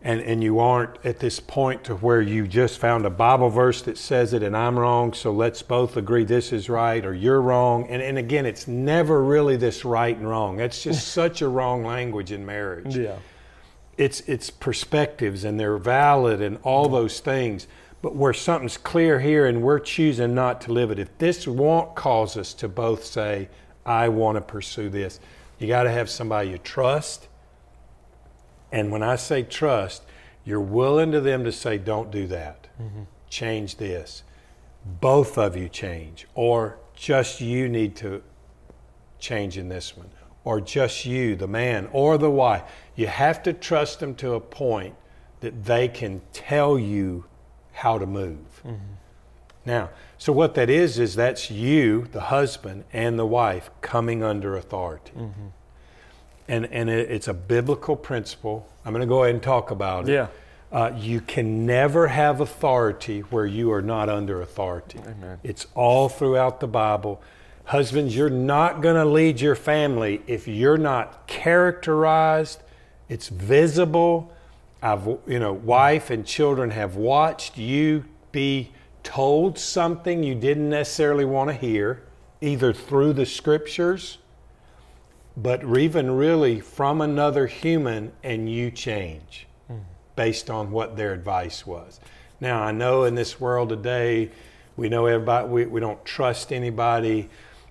and, 0.00 0.20
and 0.20 0.44
you 0.44 0.60
aren't 0.60 1.04
at 1.04 1.18
this 1.18 1.40
point 1.40 1.82
to 1.84 1.96
where 1.96 2.20
you 2.20 2.46
just 2.46 2.78
found 2.78 3.04
a 3.04 3.10
Bible 3.10 3.50
verse 3.50 3.82
that 3.82 3.98
says 3.98 4.32
it 4.32 4.42
and 4.44 4.56
I'm 4.56 4.78
wrong, 4.78 5.12
so 5.12 5.32
let's 5.32 5.60
both 5.62 5.96
agree 5.96 6.24
this 6.24 6.52
is 6.52 6.68
right 6.70 7.04
or 7.04 7.12
you're 7.14 7.40
wrong. 7.42 7.86
And, 7.88 8.00
and 8.00 8.16
again, 8.16 8.46
it's 8.46 8.68
never 8.68 9.24
really 9.24 9.56
this 9.56 9.84
right 9.84 10.16
and 10.16 10.28
wrong. 10.28 10.56
That's 10.56 10.82
just 10.82 11.08
such 11.12 11.42
a 11.42 11.48
wrong 11.48 11.82
language 11.84 12.30
in 12.30 12.46
marriage 12.46 12.96
Yeah. 12.96 13.16
it's 13.96 14.20
it's 14.22 14.50
perspectives 14.50 15.42
and 15.44 15.58
they're 15.58 15.78
valid 15.78 16.40
and 16.40 16.58
all 16.62 16.88
those 16.88 17.18
things. 17.18 17.66
But 18.00 18.14
where 18.14 18.32
something's 18.32 18.76
clear 18.76 19.18
here 19.18 19.46
and 19.46 19.60
we're 19.62 19.80
choosing 19.80 20.32
not 20.32 20.60
to 20.62 20.72
live 20.72 20.92
it, 20.92 21.00
if 21.00 21.18
this 21.18 21.48
won't 21.48 21.96
cause 21.96 22.36
us 22.36 22.54
to 22.54 22.68
both 22.68 23.04
say, 23.04 23.48
I 23.84 24.08
want 24.10 24.36
to 24.36 24.40
pursue 24.40 24.88
this, 24.90 25.18
you 25.58 25.66
got 25.66 25.82
to 25.82 25.90
have 25.90 26.08
somebody 26.08 26.50
you 26.50 26.58
trust. 26.58 27.26
And 28.72 28.90
when 28.90 29.02
I 29.02 29.16
say 29.16 29.42
trust, 29.42 30.02
you're 30.44 30.60
willing 30.60 31.12
to 31.12 31.20
them 31.20 31.44
to 31.44 31.52
say, 31.52 31.78
don't 31.78 32.10
do 32.10 32.26
that, 32.28 32.68
mm-hmm. 32.80 33.02
change 33.28 33.76
this. 33.76 34.22
Both 35.00 35.36
of 35.36 35.56
you 35.56 35.68
change, 35.68 36.26
or 36.34 36.78
just 36.94 37.40
you 37.40 37.68
need 37.68 37.96
to 37.96 38.22
change 39.18 39.58
in 39.58 39.68
this 39.68 39.96
one, 39.96 40.10
or 40.44 40.60
just 40.60 41.04
you, 41.04 41.36
the 41.36 41.48
man 41.48 41.88
or 41.92 42.16
the 42.16 42.30
wife. 42.30 42.62
You 42.96 43.06
have 43.06 43.42
to 43.42 43.52
trust 43.52 44.00
them 44.00 44.14
to 44.16 44.34
a 44.34 44.40
point 44.40 44.94
that 45.40 45.64
they 45.64 45.88
can 45.88 46.22
tell 46.32 46.78
you 46.78 47.24
how 47.72 47.98
to 47.98 48.06
move. 48.06 48.62
Mm-hmm. 48.64 48.94
Now, 49.64 49.90
so 50.16 50.32
what 50.32 50.54
that 50.54 50.70
is, 50.70 50.98
is 50.98 51.14
that's 51.14 51.50
you, 51.50 52.06
the 52.12 52.22
husband, 52.22 52.84
and 52.92 53.18
the 53.18 53.26
wife 53.26 53.70
coming 53.82 54.22
under 54.24 54.56
authority. 54.56 55.12
Mm-hmm. 55.12 55.48
And, 56.48 56.66
and 56.66 56.88
it, 56.88 57.10
it's 57.10 57.28
a 57.28 57.34
biblical 57.34 57.94
principle. 57.94 58.68
I'm 58.84 58.92
going 58.92 59.00
to 59.00 59.06
go 59.06 59.22
ahead 59.22 59.34
and 59.34 59.42
talk 59.42 59.70
about 59.70 60.08
it. 60.08 60.12
Yeah. 60.12 60.28
Uh, 60.70 60.92
you 60.96 61.20
can 61.20 61.64
never 61.64 62.08
have 62.08 62.40
authority 62.40 63.20
where 63.20 63.46
you 63.46 63.72
are 63.72 63.80
not 63.82 64.08
under 64.08 64.42
authority. 64.42 64.98
Amen. 64.98 65.38
It's 65.42 65.66
all 65.74 66.08
throughout 66.08 66.60
the 66.60 66.66
Bible. 66.66 67.22
Husbands, 67.64 68.16
you're 68.16 68.30
not 68.30 68.80
going 68.82 68.96
to 68.96 69.04
lead 69.04 69.40
your 69.40 69.54
family 69.54 70.22
if 70.26 70.48
you're 70.48 70.78
not 70.78 71.26
characterized, 71.26 72.62
it's 73.08 73.28
visible. 73.28 74.32
I've, 74.82 75.06
you 75.26 75.38
know, 75.38 75.52
wife 75.52 76.10
and 76.10 76.24
children 76.24 76.70
have 76.70 76.96
watched 76.96 77.58
you 77.58 78.04
be 78.32 78.70
told 79.02 79.58
something 79.58 80.22
you 80.22 80.34
didn't 80.34 80.68
necessarily 80.68 81.24
want 81.24 81.48
to 81.50 81.54
hear, 81.54 82.02
either 82.40 82.72
through 82.72 83.14
the 83.14 83.26
scriptures, 83.26 84.18
but 85.42 85.64
even 85.78 86.10
really 86.10 86.60
from 86.60 87.00
another 87.00 87.46
human, 87.46 88.12
and 88.22 88.50
you 88.50 88.70
change 88.70 89.46
based 90.16 90.50
on 90.50 90.72
what 90.72 90.96
their 90.96 91.12
advice 91.12 91.64
was. 91.64 92.00
Now, 92.40 92.60
I 92.60 92.72
know 92.72 93.04
in 93.04 93.14
this 93.14 93.40
world 93.40 93.68
today, 93.68 94.30
we 94.76 94.88
know 94.88 95.06
everybody, 95.06 95.48
we, 95.48 95.66
we 95.66 95.78
don't 95.78 96.04
trust 96.04 96.52
anybody. 96.52 97.28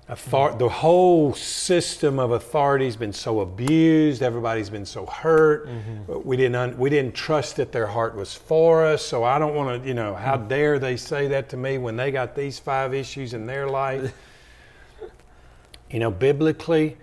Author- 0.10 0.52
mm-hmm. 0.52 0.58
the 0.58 0.70
whole 0.70 1.34
system 1.34 2.20
of 2.20 2.32
authority 2.32 2.86
has 2.86 2.96
been 2.96 3.12
so 3.12 3.42
abused. 3.42 4.22
Everybody's 4.22 4.70
been 4.70 4.86
so 4.86 5.06
hurt. 5.06 5.68
Mm-hmm. 5.68 6.22
We 6.24 6.38
didn't 6.38 6.56
un- 6.56 6.78
we 6.78 6.90
didn't 6.90 7.16
trust 7.16 7.58
that 7.58 7.74
their 7.74 7.88
heart 7.88 8.16
was 8.16 8.34
for 8.34 8.86
us. 8.86 9.06
So 9.06 9.26
I 9.26 9.40
don't 9.40 9.54
want 9.54 9.84
to, 9.84 9.88
you 9.88 9.94
know, 9.94 10.16
how 10.16 10.38
mm-hmm. 10.38 10.48
dare 10.48 10.80
they 10.80 10.96
say 10.96 11.28
that 11.28 11.50
to 11.50 11.58
me 11.58 11.78
when 11.78 11.98
they 11.98 12.12
got 12.12 12.34
these 12.34 12.60
five 12.60 12.94
issues 12.94 13.34
in 13.34 13.46
their 13.46 13.68
life? 13.68 14.14
you 15.92 16.00
know, 16.00 16.12
biblically, 16.12 16.96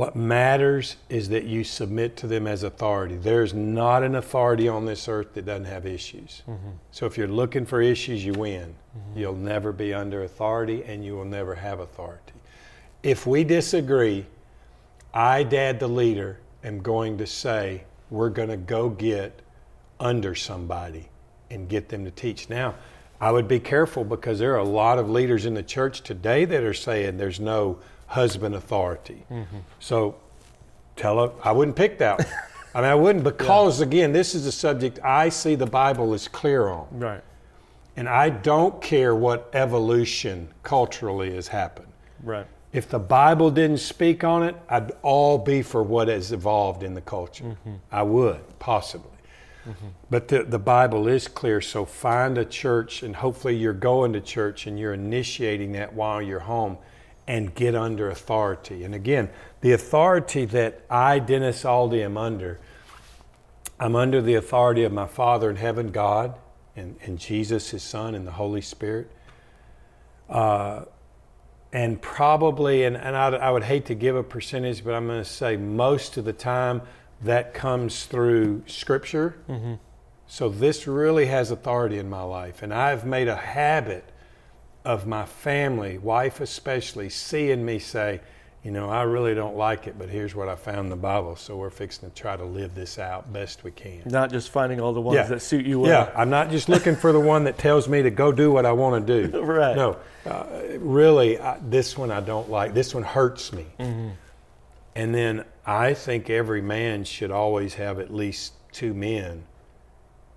what 0.00 0.16
matters 0.16 0.96
is 1.10 1.28
that 1.28 1.44
you 1.44 1.62
submit 1.62 2.16
to 2.16 2.26
them 2.26 2.46
as 2.46 2.62
authority. 2.62 3.16
There's 3.16 3.52
not 3.52 4.02
an 4.02 4.14
authority 4.14 4.66
on 4.66 4.86
this 4.86 5.08
earth 5.08 5.34
that 5.34 5.44
doesn't 5.44 5.66
have 5.66 5.84
issues. 5.84 6.40
Mm-hmm. 6.48 6.70
So 6.90 7.04
if 7.04 7.18
you're 7.18 7.28
looking 7.28 7.66
for 7.66 7.82
issues, 7.82 8.24
you 8.24 8.32
win. 8.32 8.74
Mm-hmm. 8.96 9.18
You'll 9.18 9.34
never 9.34 9.72
be 9.72 9.92
under 9.92 10.24
authority 10.24 10.84
and 10.84 11.04
you 11.04 11.16
will 11.16 11.26
never 11.26 11.54
have 11.54 11.80
authority. 11.80 12.32
If 13.02 13.26
we 13.26 13.44
disagree, 13.44 14.24
I, 15.12 15.42
Dad 15.42 15.78
the 15.78 15.88
leader, 15.88 16.38
am 16.64 16.80
going 16.80 17.18
to 17.18 17.26
say, 17.26 17.84
we're 18.08 18.30
going 18.30 18.48
to 18.48 18.56
go 18.56 18.88
get 18.88 19.42
under 20.00 20.34
somebody 20.34 21.10
and 21.50 21.68
get 21.68 21.90
them 21.90 22.06
to 22.06 22.10
teach. 22.10 22.48
Now, 22.48 22.74
I 23.20 23.30
would 23.30 23.48
be 23.48 23.60
careful 23.60 24.04
because 24.04 24.38
there 24.38 24.54
are 24.54 24.60
a 24.60 24.64
lot 24.64 24.98
of 24.98 25.10
leaders 25.10 25.44
in 25.44 25.52
the 25.52 25.62
church 25.62 26.00
today 26.00 26.46
that 26.46 26.62
are 26.62 26.72
saying 26.72 27.18
there's 27.18 27.38
no 27.38 27.80
husband 28.10 28.56
authority. 28.56 29.24
Mm-hmm. 29.30 29.58
So 29.78 30.16
tell 30.96 31.24
her, 31.24 31.32
I 31.44 31.52
wouldn't 31.52 31.76
pick 31.76 31.98
that 31.98 32.18
one. 32.18 32.26
I 32.74 32.80
mean, 32.80 32.90
I 32.90 32.94
wouldn't 32.94 33.24
because, 33.24 33.80
again, 33.80 34.12
this 34.12 34.34
is 34.34 34.46
a 34.46 34.52
subject 34.52 34.98
I 35.02 35.28
see 35.28 35.54
the 35.54 35.66
Bible 35.66 36.12
is 36.12 36.28
clear 36.28 36.68
on. 36.68 36.86
Right. 36.90 37.22
And 37.96 38.08
I 38.08 38.30
don't 38.30 38.80
care 38.82 39.14
what 39.14 39.50
evolution 39.52 40.48
culturally 40.62 41.34
has 41.34 41.48
happened. 41.48 41.92
Right. 42.22 42.46
If 42.72 42.88
the 42.88 42.98
Bible 42.98 43.50
didn't 43.50 43.78
speak 43.78 44.22
on 44.22 44.42
it, 44.42 44.56
I'd 44.68 44.92
all 45.02 45.38
be 45.38 45.62
for 45.62 45.82
what 45.82 46.08
has 46.08 46.32
evolved 46.32 46.82
in 46.82 46.94
the 46.94 47.00
culture. 47.00 47.44
Mm-hmm. 47.44 47.74
I 47.90 48.02
would, 48.02 48.40
possibly. 48.58 49.10
Mm-hmm. 49.68 49.86
But 50.08 50.28
the, 50.28 50.44
the 50.44 50.58
Bible 50.58 51.06
is 51.08 51.28
clear, 51.28 51.60
so 51.60 51.84
find 51.84 52.38
a 52.38 52.44
church, 52.44 53.02
and 53.02 53.14
hopefully 53.14 53.56
you're 53.56 53.72
going 53.72 54.12
to 54.14 54.20
church 54.20 54.66
and 54.66 54.78
you're 54.78 54.94
initiating 54.94 55.72
that 55.72 55.92
while 55.92 56.22
you're 56.22 56.40
home 56.40 56.78
and 57.26 57.54
get 57.54 57.74
under 57.74 58.10
authority. 58.10 58.84
And 58.84 58.94
again, 58.94 59.30
the 59.60 59.72
authority 59.72 60.44
that 60.46 60.84
I, 60.90 61.18
Dennis 61.18 61.62
Aldi, 61.62 62.02
am 62.04 62.16
under, 62.16 62.58
I'm 63.78 63.96
under 63.96 64.20
the 64.20 64.34
authority 64.34 64.84
of 64.84 64.92
my 64.92 65.06
Father 65.06 65.48
in 65.48 65.56
heaven, 65.56 65.90
God, 65.90 66.34
and, 66.76 66.96
and 67.02 67.18
Jesus, 67.18 67.70
his 67.70 67.82
Son, 67.82 68.14
and 68.14 68.26
the 68.26 68.32
Holy 68.32 68.60
Spirit. 68.60 69.10
Uh, 70.28 70.84
and 71.72 72.00
probably, 72.02 72.84
and, 72.84 72.96
and 72.96 73.16
I, 73.16 73.28
I 73.28 73.50
would 73.50 73.64
hate 73.64 73.86
to 73.86 73.94
give 73.94 74.16
a 74.16 74.22
percentage, 74.22 74.84
but 74.84 74.94
I'm 74.94 75.06
going 75.06 75.22
to 75.22 75.28
say 75.28 75.56
most 75.56 76.16
of 76.16 76.24
the 76.24 76.32
time 76.32 76.82
that 77.22 77.54
comes 77.54 78.06
through 78.06 78.64
Scripture. 78.66 79.36
So 80.26 80.48
this 80.48 80.86
really 80.86 81.26
has 81.26 81.50
authority 81.50 81.98
in 81.98 82.08
my 82.08 82.22
life. 82.22 82.62
And 82.62 82.72
I've 82.72 83.04
made 83.04 83.28
a 83.28 83.36
habit 83.36 84.04
of 84.84 85.06
my 85.06 85.24
family, 85.26 85.98
wife 85.98 86.40
especially, 86.40 87.08
seeing 87.10 87.64
me 87.64 87.78
say, 87.78 88.20
you 88.62 88.70
know, 88.70 88.90
I 88.90 89.02
really 89.02 89.34
don't 89.34 89.56
like 89.56 89.86
it, 89.86 89.98
but 89.98 90.10
here's 90.10 90.34
what 90.34 90.48
I 90.48 90.54
found 90.54 90.80
in 90.80 90.88
the 90.90 90.96
Bible. 90.96 91.34
So 91.36 91.56
we're 91.56 91.70
fixing 91.70 92.10
to 92.10 92.14
try 92.14 92.36
to 92.36 92.44
live 92.44 92.74
this 92.74 92.98
out 92.98 93.32
best 93.32 93.64
we 93.64 93.70
can. 93.70 94.02
Not 94.04 94.30
just 94.30 94.50
finding 94.50 94.80
all 94.80 94.92
the 94.92 95.00
ones 95.00 95.16
Yeah. 95.16 95.22
that 95.28 95.40
suit 95.40 95.64
you 95.64 95.80
well. 95.80 95.90
Yeah, 96.08 96.12
I'm 96.20 96.28
not 96.28 96.50
just 96.50 96.68
looking 96.68 96.94
for 96.94 97.10
the 97.12 97.20
one 97.20 97.44
that 97.44 97.56
tells 97.56 97.88
me 97.88 98.02
to 98.02 98.10
go 98.10 98.32
do 98.32 98.50
what 98.52 98.66
I 98.66 98.72
want 98.72 99.06
to 99.06 99.28
do. 99.28 99.42
Right. 99.50 99.74
No, 99.74 99.96
uh, 100.26 100.44
really, 100.78 101.38
I, 101.40 101.58
this 101.62 101.96
one 101.96 102.10
I 102.10 102.20
don't 102.20 102.50
like. 102.50 102.74
This 102.74 102.94
one 102.94 103.02
hurts 103.02 103.52
me. 103.52 103.66
And 104.94 105.14
then 105.14 105.44
I 105.64 105.94
think 105.94 106.28
every 106.28 106.60
man 106.60 107.04
should 107.04 107.30
always 107.30 107.74
have 107.74 107.98
at 107.98 108.12
least 108.12 108.52
two 108.72 108.92
men 108.92 109.44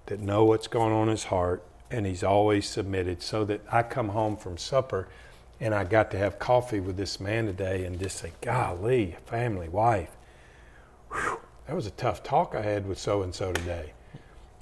that 0.06 0.20
know 0.20 0.46
what's 0.46 0.68
going 0.68 0.94
on 0.94 1.04
in 1.04 1.12
his 1.12 1.26
heart, 1.26 1.64
and 1.94 2.08
he's 2.08 2.24
always 2.24 2.68
submitted. 2.68 3.22
So 3.22 3.46
that 3.46 3.62
I 3.72 3.84
come 3.84 4.10
home 4.10 4.36
from 4.36 4.58
supper 4.58 5.08
and 5.60 5.74
I 5.74 5.84
got 5.84 6.12
to 6.12 6.18
have 6.18 6.40
coffee 6.40 6.80
with 6.80 6.98
this 6.98 7.20
man 7.20 7.46
today 7.46 7.86
and 7.86 8.00
just 8.00 8.18
say, 8.18 8.34
golly, 8.42 9.16
family, 9.26 9.70
wife, 9.70 10.10
whew, 11.12 11.40
that 11.68 11.76
was 11.76 11.86
a 11.86 11.92
tough 11.92 12.24
talk 12.24 12.56
I 12.56 12.62
had 12.62 12.88
with 12.88 12.98
so 12.98 13.22
and 13.22 13.34
so 13.34 13.54
today. 13.54 13.94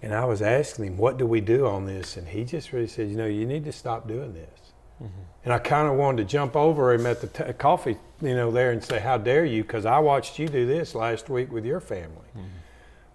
And 0.04 0.14
I 0.14 0.26
was 0.26 0.42
asking 0.42 0.86
him, 0.86 0.98
what 0.98 1.18
do 1.18 1.26
we 1.26 1.42
do 1.42 1.66
on 1.66 1.86
this? 1.86 2.18
And 2.18 2.28
he 2.28 2.44
just 2.44 2.74
really 2.74 2.88
said, 2.88 3.10
you 3.10 3.16
know, 3.16 3.28
you 3.28 3.46
need 3.46 3.64
to 3.66 3.72
stop 3.72 4.08
doing 4.08 4.34
this. 4.34 4.60
Mm-hmm. 5.02 5.22
And 5.46 5.54
I 5.54 5.60
kind 5.60 5.88
of 5.88 5.96
wanted 5.96 6.24
to 6.24 6.30
jump 6.30 6.56
over 6.56 6.94
him 6.94 7.06
at 7.06 7.22
the 7.22 7.28
t- 7.28 7.54
coffee, 7.54 7.98
you 8.22 8.36
know, 8.36 8.52
there 8.52 8.72
and 8.72 8.84
say, 8.84 9.00
how 9.00 9.18
dare 9.18 9.46
you? 9.46 9.64
Because 9.64 9.86
I 9.86 10.00
watched 10.00 10.38
you 10.38 10.48
do 10.48 10.66
this 10.66 10.94
last 10.96 11.30
week 11.30 11.52
with 11.52 11.66
your 11.66 11.80
family. 11.80 12.30
Mm-hmm. 12.36 12.48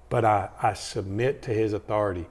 But 0.09 0.25
I, 0.25 0.49
I 0.63 0.73
submit 0.75 1.43
to 1.43 1.53
his 1.53 1.73
authority. 1.73 2.27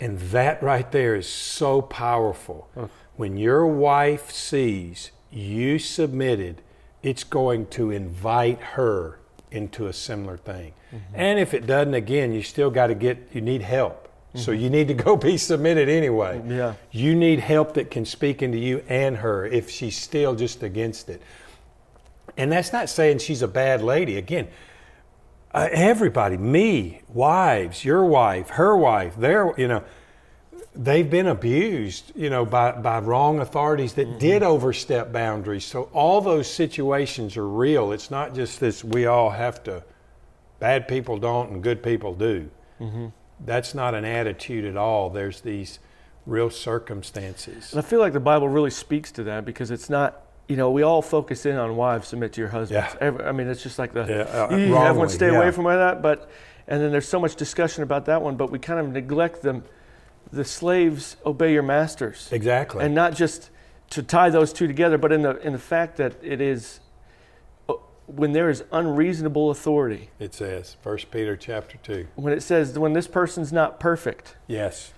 And 0.00 0.18
that 0.18 0.62
right 0.62 0.90
there 0.90 1.14
is 1.14 1.28
so 1.28 1.82
powerful. 1.82 2.68
When 3.16 3.36
your 3.36 3.66
wife 3.66 4.30
sees 4.30 5.10
you 5.30 5.78
submitted, 5.78 6.62
it's 7.02 7.22
going 7.22 7.66
to 7.66 7.90
invite 7.90 8.60
her 8.60 9.20
into 9.50 9.86
a 9.86 9.92
similar 9.92 10.36
thing. 10.36 10.72
Mm-hmm. 10.94 11.14
And 11.14 11.38
if 11.38 11.54
it 11.54 11.66
doesn't, 11.66 11.94
again, 11.94 12.32
you 12.32 12.42
still 12.42 12.70
got 12.70 12.88
to 12.88 12.94
get, 12.94 13.28
you 13.32 13.40
need 13.40 13.62
help. 13.62 14.06
Mm-hmm. 14.06 14.38
So 14.38 14.52
you 14.52 14.70
need 14.70 14.88
to 14.88 14.94
go 15.06 15.16
be 15.16 15.36
submitted 15.36 15.88
anyway. 15.88 16.42
Yeah. 16.46 16.74
You 16.90 17.14
need 17.14 17.40
help 17.40 17.74
that 17.74 17.90
can 17.90 18.04
speak 18.04 18.42
into 18.42 18.58
you 18.58 18.82
and 18.88 19.18
her 19.18 19.46
if 19.46 19.70
she's 19.70 19.98
still 19.98 20.34
just 20.34 20.62
against 20.62 21.08
it. 21.08 21.22
And 22.36 22.50
that's 22.50 22.72
not 22.72 22.88
saying 22.88 23.18
she's 23.18 23.42
a 23.42 23.48
bad 23.48 23.82
lady. 23.82 24.16
Again, 24.16 24.48
uh, 25.52 25.68
everybody, 25.72 26.36
me, 26.36 27.02
wives, 27.08 27.84
your 27.84 28.04
wife, 28.04 28.50
her 28.50 28.76
wife, 28.76 29.16
their, 29.16 29.52
you 29.58 29.68
know, 29.68 29.82
they've 30.74 31.10
been 31.10 31.26
abused, 31.26 32.12
you 32.14 32.30
know, 32.30 32.44
by, 32.44 32.72
by 32.72 33.00
wrong 33.00 33.40
authorities 33.40 33.94
that 33.94 34.06
mm-hmm. 34.06 34.18
did 34.18 34.42
overstep 34.42 35.12
boundaries. 35.12 35.64
So 35.64 35.84
all 35.92 36.20
those 36.20 36.48
situations 36.48 37.36
are 37.36 37.48
real. 37.48 37.92
It's 37.92 38.10
not 38.10 38.34
just 38.34 38.60
this 38.60 38.84
we 38.84 39.06
all 39.06 39.30
have 39.30 39.64
to, 39.64 39.82
bad 40.60 40.86
people 40.86 41.18
don't 41.18 41.50
and 41.50 41.62
good 41.62 41.82
people 41.82 42.14
do. 42.14 42.48
Mm-hmm. 42.80 43.06
That's 43.44 43.74
not 43.74 43.94
an 43.94 44.04
attitude 44.04 44.64
at 44.64 44.76
all. 44.76 45.10
There's 45.10 45.40
these 45.40 45.80
real 46.26 46.50
circumstances. 46.50 47.72
And 47.72 47.80
I 47.80 47.82
feel 47.82 47.98
like 47.98 48.12
the 48.12 48.20
Bible 48.20 48.48
really 48.48 48.70
speaks 48.70 49.10
to 49.12 49.24
that 49.24 49.44
because 49.44 49.70
it's 49.70 49.90
not 49.90 50.22
you 50.50 50.56
know, 50.56 50.72
we 50.72 50.82
all 50.82 51.00
focus 51.00 51.46
in 51.46 51.56
on 51.56 51.76
wives 51.76 52.08
submit 52.08 52.32
to 52.32 52.40
your 52.40 52.50
husbands. 52.50 52.96
Yeah. 53.00 53.18
I 53.24 53.30
mean, 53.30 53.46
it's 53.46 53.62
just 53.62 53.78
like 53.78 53.92
the 53.92 54.04
yeah, 54.04 54.46
uh, 54.46 54.56
you 54.56 55.08
stay 55.08 55.30
yeah. 55.30 55.38
away 55.38 55.52
from 55.52 55.64
that. 55.66 56.02
But 56.02 56.28
and 56.66 56.82
then 56.82 56.90
there's 56.90 57.08
so 57.08 57.20
much 57.20 57.36
discussion 57.36 57.84
about 57.84 58.06
that 58.06 58.20
one, 58.20 58.34
but 58.34 58.50
we 58.50 58.58
kind 58.58 58.80
of 58.80 58.90
neglect 58.90 59.42
them. 59.42 59.62
The 60.32 60.44
slaves 60.44 61.16
obey 61.24 61.52
your 61.52 61.62
masters 61.62 62.28
exactly, 62.32 62.84
and 62.84 62.96
not 62.96 63.14
just 63.14 63.50
to 63.90 64.02
tie 64.02 64.28
those 64.30 64.52
two 64.52 64.66
together, 64.66 64.98
but 64.98 65.12
in 65.12 65.22
the 65.22 65.36
in 65.46 65.52
the 65.52 65.58
fact 65.58 65.96
that 65.98 66.14
it 66.20 66.40
is 66.40 66.80
uh, 67.68 67.74
when 68.06 68.32
there 68.32 68.50
is 68.50 68.64
unreasonable 68.72 69.50
authority. 69.50 70.10
It 70.18 70.34
says 70.34 70.76
First 70.82 71.12
Peter 71.12 71.36
chapter 71.36 71.78
two. 71.78 72.08
When 72.16 72.32
it 72.32 72.42
says 72.42 72.76
when 72.76 72.92
this 72.92 73.06
person's 73.06 73.52
not 73.52 73.78
perfect. 73.78 74.34
Yes. 74.48 74.94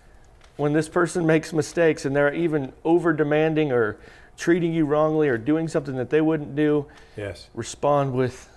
When 0.56 0.73
this 0.73 0.88
person 0.88 1.26
makes 1.26 1.52
mistakes 1.52 2.06
and 2.06 2.16
they're 2.16 2.32
even 2.32 2.73
over 2.85 3.12
demanding 3.12 3.71
or 3.73 3.99
treating 4.36 4.72
you 4.72 4.84
wrongly 4.84 5.28
or 5.28 5.38
doing 5.38 5.68
something 5.68 5.96
that 5.96 6.10
they 6.10 6.20
wouldn't 6.20 6.56
do, 6.56 6.86
yes, 7.16 7.49
respond 7.54 8.12
with 8.12 8.49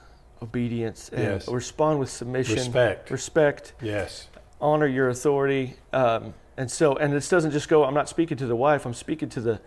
obedience 0.42 1.10
and 1.10 1.24
yes. 1.24 1.48
respond 1.48 2.00
with 2.00 2.10
submission, 2.10 2.56
respect, 2.56 3.12
respect, 3.12 3.74
yes, 3.82 4.28
honor 4.62 4.88
your 4.88 5.10
authority. 5.10 5.76
Um, 5.94 6.34
and 6.58 6.72
so, 6.72 6.96
and 6.96 7.14
this 7.14 7.28
doesn't 7.30 7.52
just 7.52 7.68
go. 7.68 7.84
I'm 7.84 7.94
not 7.94 8.08
speaking 8.10 8.38
to 8.38 8.48
the 8.48 8.56
wife. 8.56 8.86
I'm 8.86 8.94
speaking 8.94 9.30
to 9.30 9.42
the, 9.42 9.62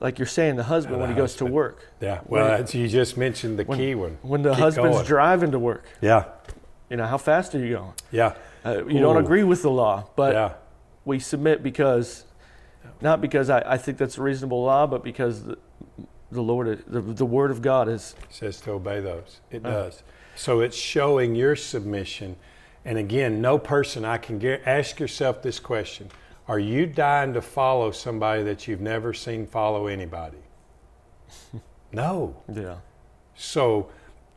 like 0.00 0.18
you're 0.18 0.26
saying, 0.26 0.56
the 0.56 0.64
husband 0.64 0.96
the 0.96 1.00
when 1.00 1.08
he 1.08 1.16
goes 1.16 1.36
to 1.36 1.46
work. 1.46 1.90
Yeah. 2.00 2.20
Well, 2.26 2.62
when, 2.62 2.66
you 2.72 2.88
just 2.88 3.16
mentioned 3.16 3.58
the 3.58 3.64
when, 3.64 3.78
key 3.78 3.94
one. 3.94 4.18
When 4.22 4.42
the 4.42 4.50
Keep 4.50 4.58
husband's 4.58 4.96
going. 4.98 5.06
driving 5.06 5.50
to 5.52 5.58
work. 5.58 5.86
Yeah. 6.00 6.24
You 6.90 6.96
know 6.96 7.06
how 7.06 7.18
fast 7.18 7.54
are 7.54 7.58
you 7.58 7.76
going? 7.76 7.92
Yeah. 8.10 8.34
Uh, 8.64 8.84
you 8.86 8.98
Ooh. 8.98 9.00
don't 9.00 9.16
agree 9.16 9.44
with 9.44 9.62
the 9.62 9.70
law, 9.70 10.08
but 10.16 10.34
yeah. 10.34 10.52
we 11.04 11.18
submit 11.18 11.62
because 11.62 12.24
not 13.00 13.20
because 13.20 13.50
I, 13.50 13.62
I 13.66 13.78
think 13.78 13.98
that's 13.98 14.18
a 14.18 14.22
reasonable 14.22 14.62
law, 14.62 14.86
but 14.86 15.02
because 15.02 15.44
the, 15.44 15.58
the 16.30 16.42
Lord, 16.42 16.84
the, 16.86 17.00
the 17.00 17.26
Word 17.26 17.50
of 17.50 17.62
God 17.62 17.88
is 17.88 18.14
says 18.30 18.60
to 18.62 18.72
obey 18.72 19.00
those. 19.00 19.40
It 19.50 19.64
uh, 19.64 19.70
does. 19.70 20.02
So 20.36 20.60
it's 20.60 20.76
showing 20.76 21.34
your 21.34 21.56
submission. 21.56 22.36
And 22.84 22.98
again, 22.98 23.40
no 23.40 23.58
person 23.58 24.04
I 24.04 24.18
can 24.18 24.38
get, 24.38 24.62
ask 24.66 25.00
yourself 25.00 25.42
this 25.42 25.58
question: 25.58 26.10
Are 26.46 26.58
you 26.58 26.86
dying 26.86 27.32
to 27.34 27.42
follow 27.42 27.90
somebody 27.90 28.42
that 28.44 28.68
you've 28.68 28.80
never 28.80 29.12
seen 29.12 29.46
follow 29.46 29.86
anybody? 29.86 30.38
no. 31.92 32.36
Yeah. 32.52 32.76
So 33.34 33.90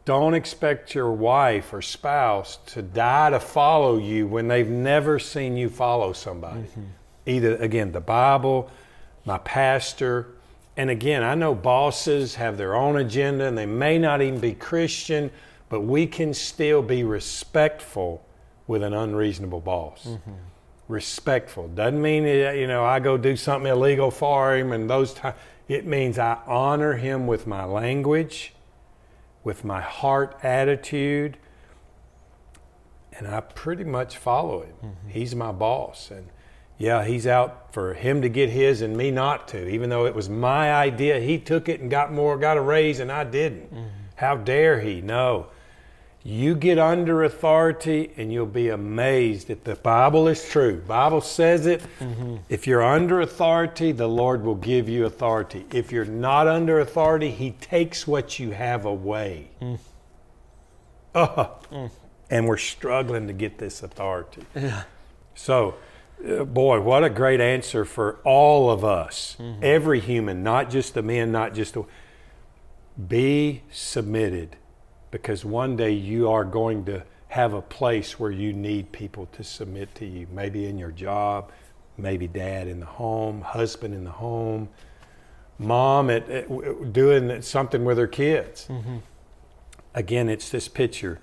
don't 0.05 0.33
expect 0.33 0.95
your 0.95 1.11
wife 1.11 1.73
or 1.73 1.81
spouse 1.81 2.57
to 2.67 2.81
die 2.81 3.29
to 3.31 3.39
follow 3.39 3.97
you 3.97 4.27
when 4.27 4.47
they've 4.47 4.69
never 4.69 5.19
seen 5.19 5.57
you 5.57 5.69
follow 5.69 6.13
somebody. 6.13 6.61
Mm-hmm 6.61 6.81
either 7.25 7.55
again 7.57 7.91
the 7.91 8.01
Bible, 8.01 8.69
my 9.25 9.37
pastor, 9.37 10.27
and 10.77 10.89
again, 10.89 11.23
I 11.23 11.35
know 11.35 11.53
bosses 11.53 12.35
have 12.35 12.57
their 12.57 12.75
own 12.75 12.97
agenda 12.97 13.45
and 13.45 13.57
they 13.57 13.65
may 13.65 13.97
not 13.97 14.21
even 14.21 14.39
be 14.39 14.53
Christian, 14.53 15.31
but 15.69 15.81
we 15.81 16.07
can 16.07 16.33
still 16.33 16.81
be 16.81 17.03
respectful 17.03 18.25
with 18.67 18.83
an 18.83 18.93
unreasonable 18.93 19.59
boss. 19.59 20.05
Mm-hmm. 20.05 20.31
Respectful 20.87 21.69
doesn't 21.69 22.01
mean 22.01 22.25
you 22.25 22.67
know 22.67 22.83
I 22.83 22.99
go 22.99 23.17
do 23.17 23.35
something 23.35 23.71
illegal 23.71 24.11
for 24.11 24.57
him 24.57 24.71
and 24.71 24.89
those 24.89 25.13
times. 25.13 25.35
It 25.67 25.85
means 25.85 26.19
I 26.19 26.37
honor 26.47 26.93
him 26.93 27.27
with 27.27 27.47
my 27.47 27.63
language, 27.63 28.53
with 29.43 29.63
my 29.63 29.79
heart 29.79 30.37
attitude, 30.43 31.37
and 33.13 33.27
I 33.27 33.39
pretty 33.39 33.85
much 33.85 34.17
follow 34.17 34.63
him. 34.63 34.75
Mm-hmm. 34.83 35.09
He's 35.09 35.33
my 35.35 35.51
boss, 35.53 36.11
and 36.11 36.27
yeah, 36.81 37.05
he's 37.05 37.27
out 37.27 37.71
for 37.73 37.93
him 37.93 38.23
to 38.23 38.29
get 38.29 38.49
his 38.49 38.81
and 38.81 38.97
me 38.97 39.11
not 39.11 39.47
to, 39.49 39.69
even 39.69 39.91
though 39.91 40.07
it 40.07 40.15
was 40.15 40.29
my 40.29 40.73
idea. 40.73 41.19
He 41.19 41.37
took 41.37 41.69
it 41.69 41.79
and 41.79 41.91
got 41.91 42.11
more, 42.11 42.37
got 42.37 42.57
a 42.57 42.61
raise, 42.61 42.99
and 42.99 43.11
I 43.11 43.23
didn't. 43.23 43.71
Mm-hmm. 43.71 43.87
How 44.15 44.35
dare 44.35 44.79
he? 44.79 44.99
No. 44.99 45.47
You 46.23 46.55
get 46.55 46.79
under 46.79 47.23
authority 47.23 48.11
and 48.17 48.33
you'll 48.33 48.47
be 48.47 48.69
amazed 48.69 49.51
if 49.51 49.63
the 49.63 49.75
Bible 49.75 50.27
is 50.27 50.47
true. 50.49 50.81
Bible 50.81 51.21
says 51.21 51.67
it. 51.67 51.81
Mm-hmm. 51.99 52.37
If 52.49 52.65
you're 52.65 52.83
under 52.83 53.21
authority, 53.21 53.91
the 53.91 54.09
Lord 54.09 54.43
will 54.43 54.55
give 54.55 54.89
you 54.89 55.05
authority. 55.05 55.65
If 55.71 55.91
you're 55.91 56.05
not 56.05 56.47
under 56.47 56.79
authority, 56.79 57.29
he 57.29 57.51
takes 57.51 58.07
what 58.07 58.39
you 58.39 58.51
have 58.51 58.85
away. 58.85 59.49
Mm. 59.61 59.79
Oh. 61.13 61.59
Mm. 61.71 61.89
And 62.29 62.47
we're 62.47 62.57
struggling 62.57 63.27
to 63.27 63.33
get 63.33 63.57
this 63.57 63.83
authority. 63.83 64.43
Yeah. 64.55 64.83
So, 65.35 65.75
boy, 66.45 66.79
what 66.81 67.03
a 67.03 67.09
great 67.09 67.41
answer 67.41 67.85
for 67.85 68.19
all 68.23 68.69
of 68.69 68.83
us, 68.83 69.35
mm-hmm. 69.39 69.59
every 69.63 69.99
human, 69.99 70.43
not 70.43 70.69
just 70.69 70.93
the 70.93 71.01
men, 71.01 71.31
not 71.31 71.53
just 71.53 71.73
the. 71.73 71.83
Be 73.07 73.63
submitted 73.71 74.57
because 75.11 75.45
one 75.45 75.75
day 75.75 75.91
you 75.91 76.29
are 76.29 76.43
going 76.43 76.85
to 76.85 77.03
have 77.29 77.53
a 77.53 77.61
place 77.61 78.19
where 78.19 78.31
you 78.31 78.51
need 78.51 78.91
people 78.91 79.27
to 79.27 79.43
submit 79.43 79.95
to 79.95 80.05
you. 80.05 80.27
Maybe 80.31 80.65
in 80.65 80.77
your 80.77 80.91
job, 80.91 81.51
maybe 81.97 82.27
dad 82.27 82.67
in 82.67 82.81
the 82.81 82.85
home, 82.85 83.41
husband 83.41 83.93
in 83.93 84.03
the 84.03 84.11
home, 84.11 84.69
mom 85.57 86.09
at, 86.09 86.29
at 86.29 86.91
doing 86.93 87.41
something 87.41 87.85
with 87.85 87.97
her 87.97 88.07
kids. 88.07 88.67
Mm-hmm. 88.69 88.97
Again, 89.95 90.29
it's 90.29 90.49
this 90.49 90.67
picture 90.67 91.19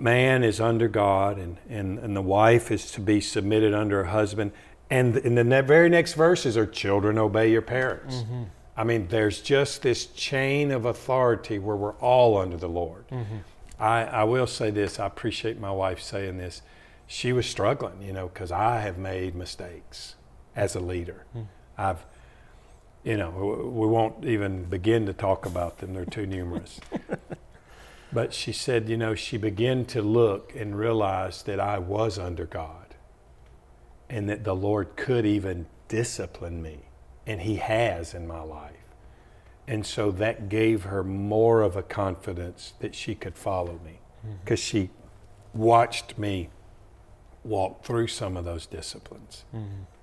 man 0.00 0.44
is 0.44 0.60
under 0.60 0.88
God 0.88 1.38
and, 1.38 1.58
and, 1.68 1.98
and 1.98 2.16
the 2.16 2.22
wife 2.22 2.70
is 2.70 2.90
to 2.92 3.00
be 3.00 3.20
submitted 3.20 3.74
under 3.74 4.04
her 4.04 4.10
husband. 4.10 4.52
And 4.90 5.16
in 5.16 5.34
the 5.34 5.62
very 5.62 5.88
next 5.88 6.14
verses 6.14 6.56
are 6.56 6.66
children 6.66 7.18
obey 7.18 7.50
your 7.50 7.62
parents. 7.62 8.16
Mm-hmm. 8.16 8.42
I 8.76 8.84
mean, 8.84 9.08
there's 9.08 9.40
just 9.40 9.82
this 9.82 10.06
chain 10.06 10.70
of 10.70 10.84
authority 10.84 11.58
where 11.58 11.76
we're 11.76 11.94
all 11.94 12.36
under 12.36 12.56
the 12.56 12.68
Lord. 12.68 13.06
Mm-hmm. 13.08 13.36
I, 13.78 14.04
I 14.04 14.24
will 14.24 14.46
say 14.46 14.70
this 14.70 14.98
I 14.98 15.06
appreciate 15.06 15.58
my 15.58 15.70
wife 15.70 16.00
saying 16.00 16.38
this. 16.38 16.62
She 17.06 17.32
was 17.32 17.46
struggling, 17.46 18.02
you 18.02 18.12
know, 18.12 18.28
because 18.28 18.50
I 18.50 18.80
have 18.80 18.98
made 18.98 19.34
mistakes 19.34 20.14
as 20.56 20.74
a 20.74 20.80
leader. 20.80 21.26
Mm. 21.36 21.46
I've, 21.76 22.04
you 23.02 23.16
know, 23.16 23.30
we 23.30 23.86
won't 23.86 24.24
even 24.24 24.64
begin 24.64 25.06
to 25.06 25.12
talk 25.12 25.44
about 25.44 25.78
them, 25.78 25.92
they're 25.92 26.06
too 26.06 26.26
numerous. 26.26 26.80
But 28.14 28.32
she 28.32 28.52
said, 28.52 28.88
you 28.88 28.96
know, 28.96 29.14
she 29.14 29.36
began 29.36 29.84
to 29.86 30.00
look 30.00 30.54
and 30.54 30.78
realize 30.78 31.42
that 31.42 31.58
I 31.58 31.78
was 31.78 32.18
under 32.18 32.44
God 32.44 32.94
and 34.08 34.28
that 34.28 34.44
the 34.44 34.54
Lord 34.54 34.96
could 34.96 35.26
even 35.26 35.66
discipline 35.88 36.62
me. 36.62 36.78
And 37.26 37.40
He 37.40 37.56
has 37.56 38.14
in 38.14 38.26
my 38.26 38.42
life. 38.42 38.72
And 39.66 39.84
so 39.84 40.10
that 40.12 40.48
gave 40.48 40.84
her 40.84 41.02
more 41.02 41.62
of 41.62 41.74
a 41.76 41.82
confidence 41.82 42.74
that 42.80 42.94
she 42.94 43.14
could 43.14 43.36
follow 43.36 43.80
me 43.84 43.98
because 44.44 44.60
mm-hmm. 44.60 44.78
she 44.78 44.90
watched 45.54 46.18
me 46.18 46.50
walk 47.44 47.84
through 47.84 48.08
some 48.08 48.36
of 48.36 48.44
those 48.44 48.66
disciplines 48.66 49.44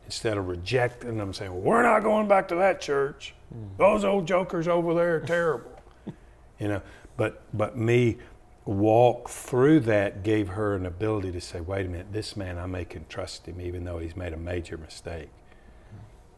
instead 0.06 0.38
of 0.38 0.48
rejecting 0.48 1.18
them, 1.18 1.34
saying, 1.34 1.52
well, 1.52 1.62
"We're 1.62 1.84
not 1.84 2.04
going 2.04 2.28
back 2.28 2.48
to 2.50 2.56
that 2.56 2.82
church. 2.82 3.34
Those 3.78 4.04
old 4.04 4.26
jokers 4.28 4.68
over 4.68 4.94
there 4.94 5.16
are 5.18 5.20
terrible." 5.20 5.72
you 6.60 6.68
know, 6.68 6.82
but 7.22 7.44
but 7.54 7.78
me 7.78 8.18
walk 8.66 9.30
through 9.30 9.80
that 9.82 10.24
gave 10.24 10.48
her 10.50 10.76
an 10.76 10.88
ability 10.88 11.32
to 11.34 11.42
say, 11.42 11.62
"Wait 11.62 11.86
a 11.86 11.90
minute, 11.90 12.12
this 12.12 12.36
man 12.36 12.58
I 12.58 12.66
may 12.66 12.84
can 12.84 13.06
trust 13.08 13.48
him 13.48 13.62
even 13.62 13.84
though 13.84 14.00
he's 14.00 14.16
made 14.16 14.34
a 14.34 14.38
major 14.38 14.76
mistake." 14.76 15.30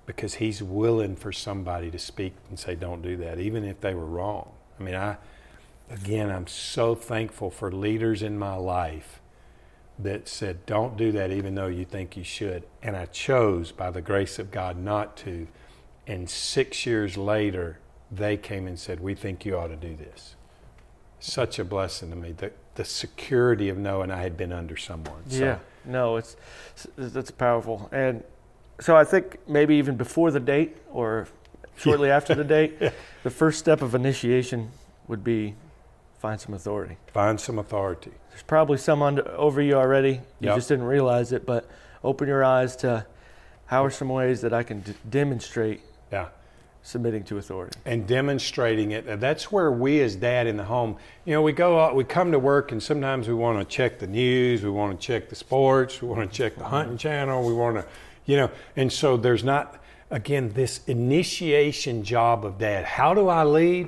Because 0.05 0.33
he's 0.35 0.61
willing 0.61 1.15
for 1.15 1.31
somebody 1.31 1.89
to 1.89 1.97
speak 1.97 2.33
and 2.49 2.59
say, 2.59 2.75
"Don't 2.75 3.01
do 3.01 3.15
that," 3.15 3.39
even 3.39 3.63
if 3.63 3.79
they 3.79 3.93
were 3.93 4.05
wrong. 4.05 4.51
I 4.77 4.83
mean, 4.83 4.95
I 4.95 5.15
again, 5.89 6.29
I'm 6.29 6.47
so 6.47 6.95
thankful 6.95 7.49
for 7.49 7.71
leaders 7.71 8.21
in 8.21 8.37
my 8.37 8.55
life 8.55 9.21
that 9.97 10.27
said, 10.27 10.65
Don't 10.65 10.97
do 10.97 11.13
that, 11.13 11.31
even 11.31 11.55
though 11.55 11.67
you 11.67 11.85
think 11.85 12.17
you 12.17 12.25
should. 12.25 12.63
And 12.81 12.97
I 12.97 13.05
chose, 13.05 13.71
by 13.71 13.89
the 13.89 14.01
grace 14.01 14.37
of 14.37 14.51
God, 14.51 14.77
not 14.77 15.15
to. 15.17 15.47
And 16.05 16.29
six 16.29 16.85
years 16.85 17.15
later, 17.15 17.79
they 18.11 18.35
came 18.35 18.67
and 18.67 18.77
said, 18.77 18.99
We 18.99 19.15
think 19.15 19.45
you 19.45 19.57
ought 19.57 19.67
to 19.67 19.77
do 19.77 19.95
this. 19.95 20.35
Such 21.23 21.57
a 21.57 21.63
blessing 21.63 22.09
to 22.09 22.17
me. 22.17 22.33
The, 22.33 22.51
the 22.75 22.83
security 22.83 23.69
of 23.69 23.77
knowing 23.77 24.11
I 24.11 24.21
had 24.21 24.35
been 24.35 24.51
under 24.51 24.75
someone. 24.75 25.23
So, 25.29 25.37
Yeah, 25.45 25.59
no, 25.85 26.17
it's 26.17 26.35
that's 26.97 27.31
powerful. 27.31 27.87
And 27.93 28.23
so 28.81 28.97
I 28.97 29.05
think 29.05 29.37
maybe 29.47 29.75
even 29.75 29.95
before 29.95 30.31
the 30.31 30.41
date 30.41 30.75
or 30.91 31.29
shortly 31.77 32.11
after 32.11 32.35
the 32.35 32.43
date, 32.43 32.77
the 33.23 33.29
first 33.29 33.57
step 33.57 33.81
of 33.81 33.95
initiation 33.95 34.71
would 35.07 35.23
be 35.23 35.55
find 36.19 36.41
some 36.41 36.53
authority. 36.53 36.97
Find 37.13 37.39
some 37.39 37.57
authority. 37.57 38.11
There's 38.31 38.43
probably 38.43 38.77
some 38.77 39.01
under, 39.01 39.25
over 39.31 39.61
you 39.61 39.75
already. 39.75 40.13
You 40.41 40.49
Yep. 40.49 40.55
just 40.55 40.67
didn't 40.67 40.85
realize 40.85 41.31
it, 41.31 41.45
but 41.45 41.69
open 42.03 42.27
your 42.27 42.43
eyes 42.43 42.75
to 42.77 43.05
how 43.67 43.85
are 43.85 43.89
some 43.91 44.09
ways 44.09 44.41
that 44.41 44.51
I 44.51 44.63
can 44.63 44.81
d- 44.81 44.93
demonstrate 45.09 45.79
Yeah. 46.11 46.27
Submitting 46.83 47.23
to 47.23 47.37
authority. 47.37 47.77
and 47.85 48.05
demonstrating 48.05 48.91
it. 48.91 49.19
That's 49.19 49.51
where 49.51 49.71
we 49.71 50.01
as 50.01 50.15
dad 50.15 50.47
in 50.47 50.57
the 50.57 50.65
home, 50.65 50.97
you 51.25 51.33
know, 51.33 51.41
we 51.41 51.53
go 51.53 51.79
out, 51.79 51.95
we 51.95 52.03
come 52.03 52.31
to 52.33 52.39
work 52.39 52.71
and 52.71 52.83
sometimes 52.83 53.27
we 53.27 53.33
want 53.33 53.57
to 53.57 53.65
check 53.65 53.99
the 53.99 54.07
news, 54.07 54.63
we 54.63 54.69
want 54.69 54.99
to 54.99 55.07
check 55.07 55.29
the 55.29 55.35
sports, 55.35 56.01
we 56.01 56.09
want 56.09 56.29
to 56.29 56.37
check 56.37 56.57
the 56.57 56.65
hunting 56.65 56.97
channel, 56.97 57.45
we 57.45 57.53
want 57.53 57.77
to, 57.77 57.85
you 58.25 58.35
know, 58.35 58.51
and 58.75 58.91
so 58.91 59.17
there's 59.17 59.43
not 59.43 59.81
again 60.11 60.51
this 60.53 60.81
initiation 60.85 62.03
job 62.03 62.45
of 62.45 62.57
dad. 62.57 62.83
How 62.85 63.13
do 63.13 63.29
I 63.29 63.43
lead? 63.43 63.87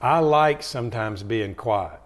I 0.00 0.18
like 0.18 0.62
sometimes 0.62 1.22
being 1.22 1.54
quiet. 1.54 2.00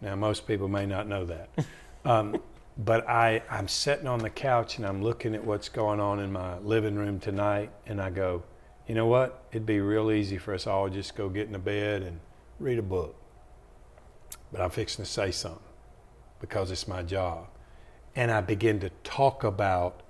Now 0.00 0.14
most 0.14 0.46
people 0.46 0.68
may 0.68 0.86
not 0.86 1.06
know 1.06 1.26
that. 1.26 1.50
Um, 2.06 2.36
but 2.76 3.08
I, 3.08 3.42
I'm 3.50 3.66
sitting 3.66 4.06
on 4.06 4.18
the 4.18 4.28
couch 4.28 4.76
and 4.76 4.86
I'm 4.86 5.02
looking 5.02 5.34
at 5.34 5.42
what's 5.42 5.70
going 5.70 6.00
on 6.00 6.20
in 6.20 6.30
my 6.30 6.58
living 6.58 6.96
room 6.96 7.18
tonight, 7.18 7.70
and 7.86 7.98
I 7.98 8.10
go, 8.10 8.42
you 8.86 8.94
know 8.94 9.06
what? 9.06 9.44
It'd 9.50 9.66
be 9.66 9.80
real 9.80 10.10
easy 10.10 10.36
for 10.36 10.54
us 10.54 10.66
all 10.66 10.88
just 10.88 11.14
go 11.14 11.28
get 11.28 11.46
in 11.46 11.52
the 11.52 11.58
bed 11.58 12.02
and 12.02 12.20
read 12.58 12.78
a 12.78 12.82
book. 12.82 13.16
But 14.52 14.60
I'm 14.60 14.70
fixing 14.70 15.04
to 15.04 15.10
say 15.10 15.30
something 15.30 15.60
because 16.40 16.70
it's 16.70 16.86
my 16.86 17.02
job. 17.02 17.46
And 18.14 18.30
I 18.30 18.40
begin 18.40 18.80
to 18.80 18.90
talk 19.02 19.42
about 19.42 20.02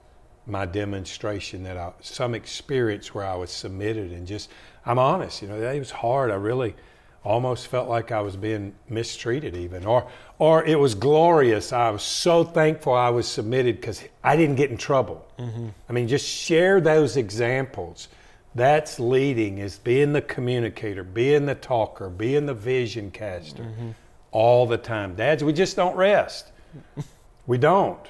my 0.47 0.67
demonstration 0.67 1.63
that 1.63 1.77
I, 1.77 1.93
some 2.01 2.35
experience 2.35 3.15
where 3.15 3.25
I 3.25 3.35
was 3.35 3.51
submitted 3.51 4.13
and 4.13 4.27
just, 4.27 4.51
I'm 4.85 4.99
honest, 4.99 5.41
you 5.41 5.49
know, 5.49 5.57
it 5.57 5.79
was 5.79 5.91
hard. 5.91 6.31
I 6.31 6.35
really 6.35 6.75
almost 7.23 7.69
felt 7.69 7.89
like 7.89 8.13
I 8.13 8.21
was 8.21 8.37
being 8.37 8.75
mistreated 8.89 9.57
even, 9.57 9.87
or, 9.87 10.07
or 10.39 10.63
it 10.65 10.79
was 10.79 10.95
glorious. 10.95 11.73
I 11.73 11.89
was 11.89 12.03
so 12.03 12.45
thankful 12.45 12.93
I 12.93 13.09
was 13.09 13.27
submitted 13.27 13.81
because 13.81 14.05
I 14.23 14.37
didn't 14.37 14.57
get 14.57 14.71
in 14.71 14.77
trouble. 14.77 15.27
Mm-hmm. 15.39 15.69
I 15.89 15.93
mean, 15.93 16.07
just 16.07 16.29
share 16.29 16.83
those 16.83 17.17
examples. 17.17 18.09
That's 18.55 19.01
leading 19.01 19.59
is 19.59 19.79
being 19.79 20.12
the 20.12 20.23
communicator, 20.23 21.03
being 21.03 21.47
the 21.47 21.55
talker, 21.55 22.09
being 22.09 22.47
the 22.47 22.55
vision 22.55 23.11
caster 23.11 23.64
mm-hmm. 23.64 23.90
all 24.31 24.67
the 24.67 24.79
time. 24.79 25.17
Dads, 25.17 25.43
we 25.43 25.53
just 25.53 25.77
don't 25.77 25.97
rest. 25.97 26.53
We 27.47 27.59
don't. 27.59 28.01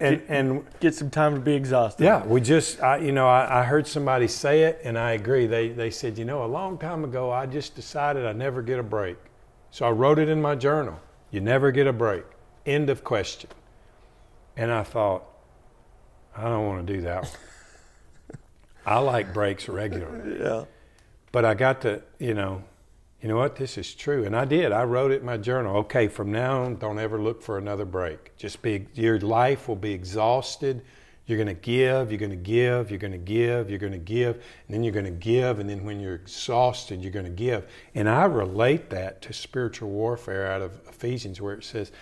And, 0.00 0.22
and 0.28 0.64
Get 0.80 0.94
some 0.94 1.10
time 1.10 1.34
to 1.34 1.40
be 1.40 1.54
exhausted. 1.54 2.04
yeah, 2.04 2.24
we 2.24 2.40
just, 2.40 2.80
I, 2.82 2.98
you 2.98 3.12
know, 3.12 3.28
I, 3.28 3.60
I 3.60 3.64
heard 3.64 3.86
somebody 3.86 4.26
say 4.26 4.62
it, 4.62 4.80
and 4.84 4.98
I 4.98 5.12
agree. 5.12 5.46
They, 5.46 5.68
they 5.68 5.90
said, 5.90 6.18
you 6.18 6.24
know, 6.24 6.44
a 6.44 6.46
long 6.46 6.78
time 6.78 7.04
ago, 7.04 7.30
I 7.30 7.46
just 7.46 7.74
decided 7.74 8.26
I 8.26 8.32
never 8.32 8.62
get 8.62 8.78
a 8.78 8.82
break. 8.82 9.16
So 9.70 9.86
I 9.86 9.90
wrote 9.90 10.18
it 10.18 10.28
in 10.28 10.40
my 10.40 10.54
journal. 10.54 11.00
You 11.30 11.40
never 11.40 11.70
get 11.70 11.86
a 11.86 11.92
break. 11.92 12.24
End 12.66 12.90
of 12.90 13.04
question. 13.04 13.50
And 14.56 14.72
I 14.72 14.82
thought, 14.82 15.24
I 16.36 16.44
don't 16.44 16.66
want 16.66 16.86
to 16.86 16.92
do 16.92 17.00
that 17.02 17.22
one. 17.22 17.32
I 18.86 18.98
like 18.98 19.32
breaks 19.32 19.68
regularly. 19.68 20.40
Yeah. 20.40 20.64
But 21.32 21.44
I 21.44 21.54
got 21.54 21.80
to, 21.82 22.02
you 22.18 22.34
know, 22.34 22.62
you 23.20 23.28
know 23.28 23.36
what? 23.36 23.56
This 23.56 23.78
is 23.78 23.94
true. 23.94 24.24
And 24.24 24.36
I 24.36 24.44
did. 24.44 24.70
I 24.70 24.84
wrote 24.84 25.10
it 25.10 25.20
in 25.20 25.26
my 25.26 25.38
journal. 25.38 25.78
Okay, 25.78 26.08
from 26.08 26.30
now 26.30 26.64
on, 26.64 26.76
don't 26.76 26.98
ever 26.98 27.20
look 27.20 27.42
for 27.42 27.56
another 27.56 27.86
break. 27.86 28.36
Just 28.36 28.60
be, 28.60 28.86
your 28.94 29.18
life 29.18 29.66
will 29.66 29.76
be 29.76 29.92
exhausted. 29.92 30.82
You're 31.26 31.38
going 31.38 31.48
to 31.48 31.54
give, 31.54 32.10
you're 32.10 32.18
going 32.18 32.30
to 32.30 32.36
give, 32.36 32.90
you're 32.90 32.98
going 32.98 33.12
to 33.12 33.18
give, 33.18 33.70
you're 33.70 33.78
going 33.78 33.92
to 33.92 33.98
give, 33.98 34.34
and 34.34 34.44
then 34.68 34.84
you're 34.84 34.92
going 34.92 35.06
to 35.06 35.10
give. 35.10 35.58
And 35.58 35.70
then 35.70 35.82
when 35.84 35.98
you're 35.98 36.16
exhausted, 36.16 37.00
you're 37.00 37.12
going 37.12 37.24
to 37.24 37.30
give. 37.30 37.66
And 37.94 38.10
I 38.10 38.24
relate 38.24 38.90
that 38.90 39.22
to 39.22 39.32
spiritual 39.32 39.88
warfare 39.88 40.46
out 40.46 40.60
of 40.60 40.78
Ephesians, 40.86 41.40
where 41.40 41.54
it 41.54 41.64
says, 41.64 41.92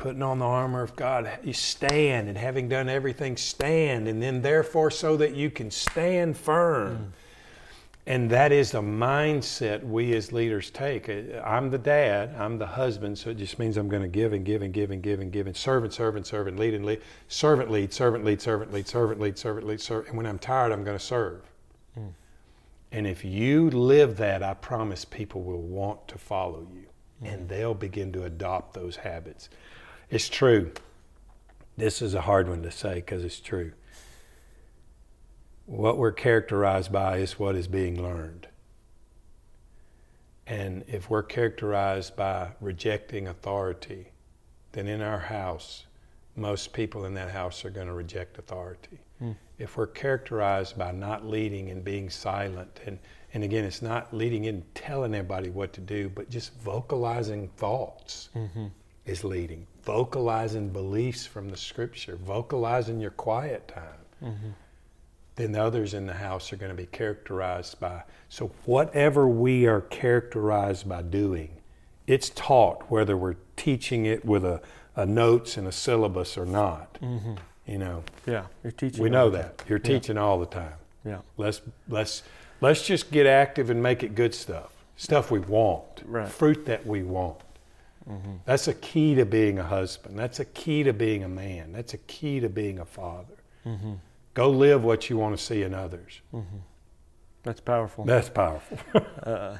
putting 0.00 0.22
on 0.22 0.38
the 0.38 0.46
armor 0.46 0.80
of 0.80 0.96
God, 0.96 1.30
you 1.44 1.52
stand, 1.52 2.26
and 2.30 2.38
having 2.38 2.70
done 2.70 2.88
everything, 2.88 3.36
stand, 3.36 4.08
and 4.08 4.22
then 4.22 4.40
therefore 4.40 4.90
so 4.90 5.14
that 5.18 5.34
you 5.34 5.50
can 5.50 5.70
stand 5.70 6.38
firm. 6.38 6.96
Mm. 6.96 7.08
And 8.06 8.30
that 8.30 8.50
is 8.50 8.70
the 8.70 8.80
mindset 8.80 9.86
we 9.86 10.14
as 10.16 10.32
leaders 10.32 10.70
take. 10.70 11.10
Uh, 11.10 11.42
I'm 11.44 11.68
the 11.68 11.76
dad, 11.76 12.34
I'm 12.38 12.56
the 12.56 12.66
husband, 12.66 13.18
so 13.18 13.28
it 13.28 13.36
just 13.36 13.58
means 13.58 13.76
I'm 13.76 13.90
going 13.90 14.00
to 14.00 14.08
give 14.08 14.32
and 14.32 14.42
give 14.42 14.62
and 14.62 14.72
give 14.72 14.90
and 14.90 15.02
give 15.02 15.20
and 15.20 15.30
give 15.30 15.46
and 15.46 15.54
serve 15.54 15.84
and 15.84 15.92
serve 15.92 16.16
and 16.16 16.26
serve 16.26 16.46
and 16.46 16.58
lead 16.58 16.72
and 16.72 16.86
lead. 16.86 17.02
Servant 17.28 17.70
lead, 17.70 17.92
servant 17.92 18.24
lead, 18.24 18.40
servant 18.40 18.72
lead, 18.72 18.88
servant 18.88 19.20
lead, 19.20 19.38
servant 19.38 19.66
lead, 19.66 19.82
serve. 19.82 20.06
And 20.08 20.16
when 20.16 20.24
I'm 20.24 20.38
tired, 20.38 20.72
I'm 20.72 20.82
going 20.82 20.96
to 20.96 21.04
serve. 21.04 21.42
Mm. 21.98 22.12
And 22.90 23.06
if 23.06 23.22
you 23.22 23.68
live 23.68 24.16
that, 24.16 24.42
I 24.42 24.54
promise 24.54 25.04
people 25.04 25.42
will 25.42 25.60
want 25.60 26.08
to 26.08 26.16
follow 26.16 26.66
you 26.72 26.86
mm. 27.22 27.34
and 27.34 27.50
they'll 27.50 27.74
begin 27.74 28.12
to 28.12 28.24
adopt 28.24 28.72
those 28.72 28.96
habits. 28.96 29.50
It's 30.10 30.28
true. 30.28 30.72
This 31.76 32.02
is 32.02 32.14
a 32.14 32.22
hard 32.22 32.48
one 32.48 32.62
to 32.62 32.70
say 32.72 32.94
because 32.94 33.24
it's 33.24 33.38
true. 33.38 33.72
What 35.66 35.98
we're 35.98 36.10
characterized 36.10 36.90
by 36.90 37.18
is 37.18 37.38
what 37.38 37.54
is 37.54 37.68
being 37.68 38.02
learned. 38.02 38.48
And 40.48 40.82
if 40.88 41.08
we're 41.08 41.22
characterized 41.22 42.16
by 42.16 42.48
rejecting 42.60 43.28
authority, 43.28 44.08
then 44.72 44.88
in 44.88 45.00
our 45.00 45.20
house, 45.20 45.86
most 46.34 46.72
people 46.72 47.04
in 47.04 47.14
that 47.14 47.30
house 47.30 47.64
are 47.64 47.70
going 47.70 47.86
to 47.86 47.92
reject 47.92 48.36
authority. 48.36 48.98
Hmm. 49.20 49.32
If 49.58 49.76
we're 49.76 49.86
characterized 49.86 50.76
by 50.76 50.90
not 50.90 51.24
leading 51.24 51.70
and 51.70 51.84
being 51.84 52.10
silent, 52.10 52.80
and, 52.84 52.98
and 53.32 53.44
again, 53.44 53.64
it's 53.64 53.80
not 53.80 54.12
leading 54.12 54.46
in 54.46 54.64
telling 54.74 55.14
everybody 55.14 55.50
what 55.50 55.72
to 55.74 55.80
do, 55.80 56.08
but 56.08 56.28
just 56.30 56.52
vocalizing 56.58 57.48
thoughts 57.56 58.30
mm-hmm. 58.34 58.66
Is 59.10 59.24
leading. 59.24 59.66
Vocalizing 59.82 60.68
beliefs 60.68 61.26
from 61.26 61.48
the 61.48 61.56
scripture, 61.56 62.16
vocalizing 62.16 63.00
your 63.00 63.10
quiet 63.10 63.66
time 63.68 64.00
mm-hmm. 64.22 64.50
then 65.36 65.52
the 65.52 65.62
others 65.62 65.94
in 65.94 66.06
the 66.06 66.14
house 66.14 66.52
are 66.52 66.56
going 66.56 66.70
to 66.70 66.76
be 66.76 66.86
characterized 66.86 67.80
by. 67.80 68.02
So, 68.28 68.50
whatever 68.64 69.26
we 69.26 69.66
are 69.66 69.80
characterized 69.80 70.88
by 70.88 71.02
doing, 71.02 71.50
it's 72.06 72.30
taught 72.30 72.90
whether 72.90 73.16
we're 73.16 73.36
teaching 73.56 74.06
it 74.06 74.24
with 74.24 74.44
a, 74.44 74.60
a 74.96 75.06
notes 75.06 75.56
and 75.56 75.66
a 75.66 75.72
syllabus 75.72 76.36
or 76.36 76.46
not. 76.46 76.98
Mm-hmm. 77.00 77.34
You 77.66 77.78
know, 77.78 78.04
Yeah. 78.26 78.46
You're 78.64 78.72
teaching. 78.72 79.02
we 79.02 79.10
know 79.10 79.30
that 79.30 79.62
you're 79.68 79.78
teaching 79.78 80.18
all 80.18 80.40
the 80.40 80.46
time. 80.46 80.70
time. 80.70 80.78
Yeah. 81.04 81.18
Let's 81.36 81.60
let's 81.88 82.22
let's 82.60 82.84
just 82.84 83.10
get 83.12 83.26
active 83.26 83.70
and 83.70 83.80
make 83.82 84.02
it 84.02 84.14
good 84.14 84.34
stuff, 84.34 84.74
stuff 84.96 85.30
we 85.30 85.38
want, 85.38 86.02
Right. 86.04 86.28
fruit 86.28 86.66
that 86.66 86.84
we 86.84 87.02
want. 87.02 87.38
That's 88.44 88.68
a 88.68 88.74
key 88.74 89.14
to 89.14 89.24
being 89.24 89.58
a 89.58 89.64
husband. 89.64 90.18
That's 90.18 90.40
a 90.40 90.44
key 90.44 90.82
to 90.82 90.92
being 90.92 91.24
a 91.24 91.28
man. 91.28 91.72
That's 91.72 91.94
a 91.94 91.98
key 91.98 92.40
to 92.40 92.48
being 92.48 92.78
a 92.78 92.84
father. 92.84 93.36
Go 94.34 94.50
live 94.50 94.82
what 94.84 95.10
you 95.10 95.16
want 95.16 95.36
to 95.36 95.42
see 95.42 95.62
in 95.62 95.74
others. 95.74 96.20
That's 97.42 97.60
powerful. 97.60 98.04
That's 98.04 98.28
powerful. 98.28 98.78
uh, 99.22 99.58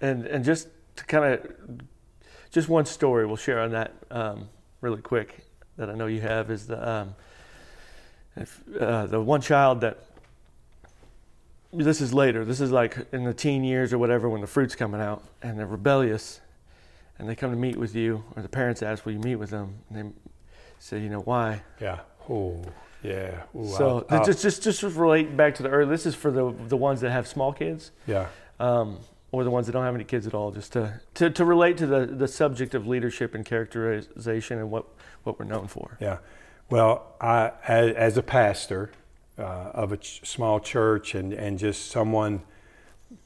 and 0.00 0.26
and 0.26 0.44
just 0.44 0.68
to 0.96 1.04
kind 1.04 1.34
of 1.34 1.80
just 2.50 2.68
one 2.68 2.84
story 2.84 3.24
we'll 3.24 3.36
share 3.36 3.60
on 3.60 3.70
that 3.70 3.94
um, 4.10 4.48
really 4.80 5.00
quick 5.00 5.46
that 5.76 5.88
I 5.88 5.94
know 5.94 6.06
you 6.06 6.20
have 6.20 6.50
is 6.50 6.66
the 6.66 6.88
um, 6.88 7.14
if, 8.36 8.60
uh, 8.78 9.06
the 9.06 9.20
one 9.20 9.40
child 9.40 9.80
that 9.80 9.98
this 11.72 12.00
is 12.00 12.12
later 12.12 12.44
this 12.44 12.60
is 12.60 12.70
like 12.70 13.06
in 13.12 13.24
the 13.24 13.32
teen 13.32 13.64
years 13.64 13.92
or 13.92 13.98
whatever 13.98 14.28
when 14.28 14.42
the 14.42 14.46
fruit's 14.46 14.74
coming 14.74 15.00
out 15.00 15.22
and 15.40 15.58
they're 15.58 15.66
rebellious 15.66 16.40
and 17.18 17.28
they 17.28 17.34
come 17.34 17.50
to 17.50 17.56
meet 17.56 17.76
with 17.76 17.94
you 17.94 18.24
or 18.36 18.42
the 18.42 18.48
parents 18.48 18.82
ask 18.82 19.04
will 19.06 19.12
you 19.12 19.18
meet 19.20 19.36
with 19.36 19.50
them 19.50 19.76
and 19.90 19.96
they 19.96 20.16
say, 20.78 20.98
you 21.00 21.08
know 21.08 21.20
why. 21.20 21.62
Yeah. 21.80 22.00
Oh, 22.28 22.62
yeah. 23.02 23.42
Ooh, 23.56 23.66
So 23.66 24.04
I'll- 24.10 24.18
I'll- 24.18 24.24
just 24.24 24.42
just 24.42 24.62
just 24.62 24.82
relating 24.82 25.36
back 25.36 25.54
to 25.56 25.62
the 25.62 25.68
early. 25.68 25.90
This 25.90 26.06
is 26.06 26.14
for 26.14 26.30
the 26.30 26.52
the 26.68 26.76
ones 26.76 27.00
that 27.00 27.10
have 27.10 27.26
small 27.26 27.52
kids. 27.52 27.90
yeah. 28.06 28.26
um, 28.60 28.98
or 29.32 29.44
the 29.44 29.50
ones 29.50 29.64
that 29.66 29.72
don't 29.72 29.84
have 29.86 29.94
any 29.94 30.04
kids 30.04 30.26
at 30.26 30.34
all, 30.34 30.50
just 30.50 30.74
to, 30.74 31.00
to, 31.14 31.30
to 31.30 31.42
relate 31.42 31.78
to 31.78 31.86
the, 31.86 32.04
the 32.04 32.28
subject 32.28 32.74
of 32.74 32.86
leadership 32.86 33.34
and 33.34 33.46
characterization 33.46 34.58
and 34.58 34.70
what, 34.70 34.84
what 35.22 35.38
we're 35.38 35.46
known 35.46 35.66
for. 35.68 35.96
Yeah. 36.00 36.18
Well, 36.68 37.14
I, 37.18 37.52
as, 37.66 37.94
as 37.94 38.16
a 38.18 38.22
pastor 38.22 38.90
uh, 39.38 39.42
of 39.72 39.90
a 39.90 39.96
ch- 39.96 40.20
small 40.22 40.60
church 40.60 41.14
and, 41.14 41.32
and 41.32 41.58
just 41.58 41.90
someone, 41.90 42.42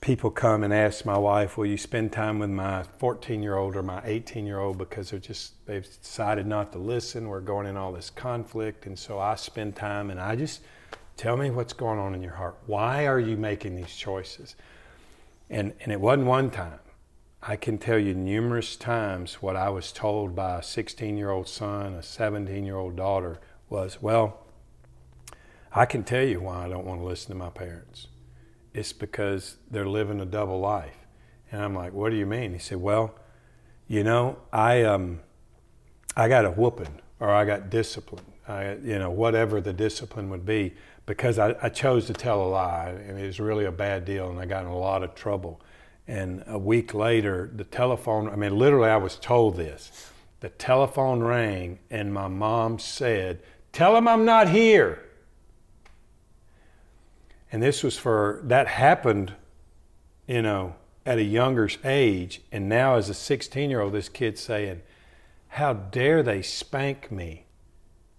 people 0.00 0.30
come 0.30 0.64
and 0.64 0.72
ask 0.72 1.04
my 1.04 1.18
wife, 1.18 1.56
will 1.56 1.66
you 1.66 1.76
spend 1.76 2.12
time 2.12 2.38
with 2.38 2.50
my 2.50 2.82
14 2.98 3.42
year 3.42 3.56
old 3.56 3.76
or 3.76 3.82
my 3.82 4.00
18 4.04 4.46
year 4.46 4.58
old 4.58 4.78
because 4.78 5.10
they're 5.10 5.18
just, 5.18 5.66
they've 5.66 5.86
decided 6.02 6.46
not 6.46 6.72
to 6.72 6.78
listen. 6.78 7.28
We're 7.28 7.40
going 7.40 7.66
in 7.66 7.76
all 7.76 7.92
this 7.92 8.10
conflict. 8.10 8.86
And 8.86 8.98
so 8.98 9.18
I 9.18 9.34
spend 9.36 9.76
time 9.76 10.10
and 10.10 10.20
I 10.20 10.36
just 10.36 10.62
tell 11.16 11.36
me 11.36 11.50
what's 11.50 11.72
going 11.72 11.98
on 11.98 12.14
in 12.14 12.22
your 12.22 12.34
heart. 12.34 12.56
Why 12.66 13.06
are 13.06 13.20
you 13.20 13.36
making 13.36 13.76
these 13.76 13.94
choices? 13.94 14.56
And, 15.48 15.72
and 15.80 15.92
it 15.92 16.00
wasn't 16.00 16.26
one 16.26 16.50
time. 16.50 16.80
I 17.42 17.56
can 17.56 17.78
tell 17.78 17.98
you 17.98 18.14
numerous 18.14 18.74
times 18.76 19.34
what 19.34 19.54
I 19.54 19.68
was 19.68 19.92
told 19.92 20.34
by 20.34 20.58
a 20.58 20.62
16 20.62 21.16
year 21.16 21.30
old 21.30 21.48
son, 21.48 21.94
a 21.94 22.02
17 22.02 22.64
year 22.64 22.76
old 22.76 22.96
daughter 22.96 23.40
was, 23.68 24.02
well, 24.02 24.40
I 25.72 25.86
can 25.86 26.02
tell 26.02 26.24
you 26.24 26.40
why 26.40 26.64
I 26.64 26.68
don't 26.68 26.86
want 26.86 27.00
to 27.00 27.04
listen 27.04 27.28
to 27.28 27.36
my 27.36 27.50
parents. 27.50 28.08
It's 28.76 28.92
because 28.92 29.56
they're 29.70 29.88
living 29.88 30.20
a 30.20 30.26
double 30.26 30.60
life. 30.60 30.98
And 31.50 31.62
I'm 31.62 31.74
like, 31.74 31.94
what 31.94 32.10
do 32.10 32.16
you 32.16 32.26
mean? 32.26 32.52
He 32.52 32.58
said, 32.58 32.76
well, 32.76 33.14
you 33.88 34.04
know, 34.04 34.36
I, 34.52 34.82
um, 34.82 35.20
I 36.14 36.28
got 36.28 36.44
a 36.44 36.50
whooping 36.50 37.00
or 37.18 37.30
I 37.30 37.46
got 37.46 37.70
disciplined, 37.70 38.26
I, 38.46 38.74
you 38.74 38.98
know, 38.98 39.10
whatever 39.10 39.62
the 39.62 39.72
discipline 39.72 40.28
would 40.28 40.44
be, 40.44 40.74
because 41.06 41.38
I, 41.38 41.56
I 41.62 41.70
chose 41.70 42.06
to 42.08 42.12
tell 42.12 42.42
a 42.42 42.48
lie 42.50 42.90
and 42.90 43.18
it 43.18 43.26
was 43.26 43.40
really 43.40 43.64
a 43.64 43.72
bad 43.72 44.04
deal 44.04 44.28
and 44.28 44.38
I 44.38 44.44
got 44.44 44.64
in 44.64 44.68
a 44.68 44.76
lot 44.76 45.02
of 45.02 45.14
trouble. 45.14 45.62
And 46.06 46.44
a 46.46 46.58
week 46.58 46.92
later, 46.92 47.50
the 47.56 47.64
telephone, 47.64 48.28
I 48.28 48.36
mean, 48.36 48.58
literally, 48.58 48.90
I 48.90 48.98
was 48.98 49.16
told 49.16 49.56
this. 49.56 50.10
The 50.40 50.50
telephone 50.50 51.22
rang 51.22 51.78
and 51.90 52.12
my 52.12 52.28
mom 52.28 52.78
said, 52.78 53.40
Tell 53.72 53.96
him 53.96 54.06
I'm 54.06 54.26
not 54.26 54.50
here. 54.50 55.05
And 57.52 57.62
this 57.62 57.82
was 57.82 57.96
for, 57.96 58.40
that 58.44 58.66
happened, 58.66 59.34
you 60.26 60.42
know, 60.42 60.74
at 61.04 61.18
a 61.18 61.22
younger 61.22 61.68
age. 61.84 62.42
And 62.50 62.68
now, 62.68 62.96
as 62.96 63.08
a 63.08 63.14
16 63.14 63.70
year 63.70 63.80
old, 63.80 63.92
this 63.92 64.08
kid's 64.08 64.40
saying, 64.40 64.82
How 65.48 65.72
dare 65.72 66.22
they 66.22 66.42
spank 66.42 67.10
me? 67.10 67.44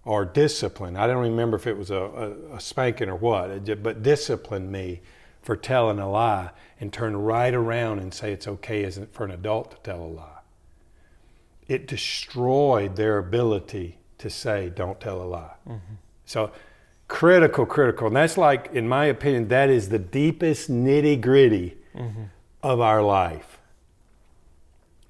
Or 0.04 0.24
discipline. 0.24 0.96
I 0.96 1.06
don't 1.06 1.22
remember 1.22 1.58
if 1.58 1.66
it 1.66 1.76
was 1.76 1.90
a, 1.90 1.96
a, 1.96 2.56
a 2.56 2.60
spanking 2.60 3.10
or 3.10 3.16
what, 3.16 3.82
but 3.82 4.02
discipline 4.02 4.72
me 4.72 5.02
for 5.42 5.54
telling 5.54 5.98
a 5.98 6.10
lie 6.10 6.50
and 6.80 6.92
turn 6.92 7.16
right 7.16 7.52
around 7.52 7.98
and 7.98 8.12
say 8.12 8.32
it's 8.32 8.48
okay 8.48 8.84
as 8.84 9.00
for 9.12 9.24
an 9.24 9.30
adult 9.30 9.70
to 9.72 9.76
tell 9.82 10.02
a 10.02 10.06
lie. 10.06 10.38
It 11.66 11.86
destroyed 11.86 12.96
their 12.96 13.18
ability 13.18 13.98
to 14.18 14.30
say, 14.30 14.70
don't 14.74 15.00
tell 15.00 15.22
a 15.22 15.24
lie. 15.24 15.54
Mm-hmm. 15.68 15.94
So, 16.24 16.50
critical, 17.08 17.66
critical. 17.66 18.06
And 18.06 18.16
that's 18.16 18.36
like, 18.36 18.70
in 18.72 18.86
my 18.86 19.06
opinion, 19.06 19.48
that 19.48 19.70
is 19.70 19.88
the 19.88 19.98
deepest 19.98 20.70
nitty 20.70 21.20
gritty 21.20 21.76
mm-hmm. 21.94 22.24
of 22.62 22.80
our 22.80 23.02
life. 23.02 23.58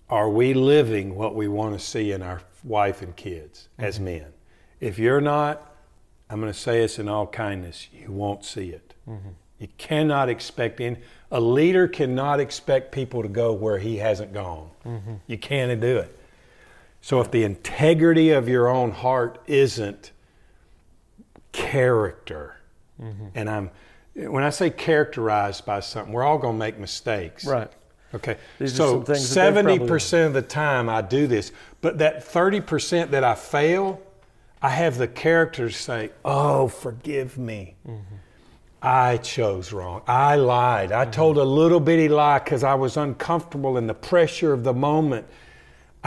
Are 0.08 0.30
we 0.30 0.54
living 0.54 1.16
what 1.16 1.34
we 1.34 1.48
want 1.48 1.78
to 1.78 1.84
see 1.84 2.12
in 2.12 2.22
our 2.22 2.40
wife 2.64 3.02
and 3.02 3.14
kids 3.14 3.68
mm-hmm. 3.74 3.84
as 3.84 4.00
men? 4.00 4.26
If 4.80 4.98
you're 4.98 5.20
not, 5.20 5.74
I'm 6.30 6.40
going 6.40 6.52
to 6.52 6.58
say 6.58 6.80
this 6.80 6.98
in 6.98 7.08
all 7.08 7.26
kindness, 7.26 7.88
you 7.92 8.12
won't 8.12 8.44
see 8.44 8.70
it. 8.70 8.94
Mm-hmm. 9.08 9.30
You 9.58 9.68
cannot 9.76 10.28
expect 10.28 10.80
in 10.80 10.98
a 11.32 11.40
leader 11.40 11.88
cannot 11.88 12.38
expect 12.38 12.92
people 12.92 13.22
to 13.22 13.28
go 13.28 13.52
where 13.52 13.78
he 13.78 13.96
hasn't 13.96 14.32
gone. 14.32 14.70
You 15.26 15.37
can't 15.37 15.80
do 15.80 15.98
it. 15.98 16.16
So 17.00 17.20
if 17.20 17.30
the 17.30 17.42
integrity 17.42 18.30
of 18.30 18.48
your 18.48 18.68
own 18.68 18.92
heart 18.92 19.42
isn't 19.46 20.12
character, 21.52 22.56
mm-hmm. 23.00 23.26
and 23.34 23.48
I'm 23.48 23.70
when 24.14 24.42
I 24.42 24.50
say 24.50 24.70
characterized 24.70 25.64
by 25.64 25.80
something, 25.80 26.12
we're 26.12 26.24
all 26.24 26.38
going 26.38 26.54
to 26.54 26.58
make 26.58 26.78
mistakes. 26.78 27.44
Right. 27.44 27.70
Okay. 28.14 28.37
These 28.58 28.74
so 28.74 28.90
some 28.92 29.04
things 29.04 29.34
that 29.34 29.52
probably 29.52 29.74
seventy 29.74 29.88
percent 29.88 30.26
of 30.28 30.32
the 30.34 30.42
time 30.42 30.88
I 30.88 31.02
do 31.02 31.26
this, 31.26 31.52
but 31.80 31.98
that 31.98 32.24
thirty 32.24 32.61
percent 32.61 33.11
that 33.11 33.22
I 33.22 33.34
fail, 33.34 34.00
I 34.62 34.70
have 34.70 34.96
the 34.96 35.08
character 35.08 35.68
to 35.68 35.74
say, 35.74 36.11
"Oh, 36.24 36.68
forgive 36.68 37.37
me. 37.37 37.76
Mm-hmm. 37.87 38.14
I 38.80 39.16
chose 39.18 39.72
wrong. 39.72 40.02
I 40.06 40.37
lied. 40.37 40.92
I 40.92 41.02
mm-hmm. 41.02 41.11
told 41.11 41.37
a 41.37 41.44
little 41.44 41.80
bitty 41.80 42.08
lie 42.08 42.38
because 42.38 42.64
I 42.64 42.74
was 42.74 42.96
uncomfortable 42.96 43.76
in 43.76 43.87
the 43.87 43.94
pressure 43.94 44.52
of 44.52 44.64
the 44.64 44.74
moment. 44.74 45.26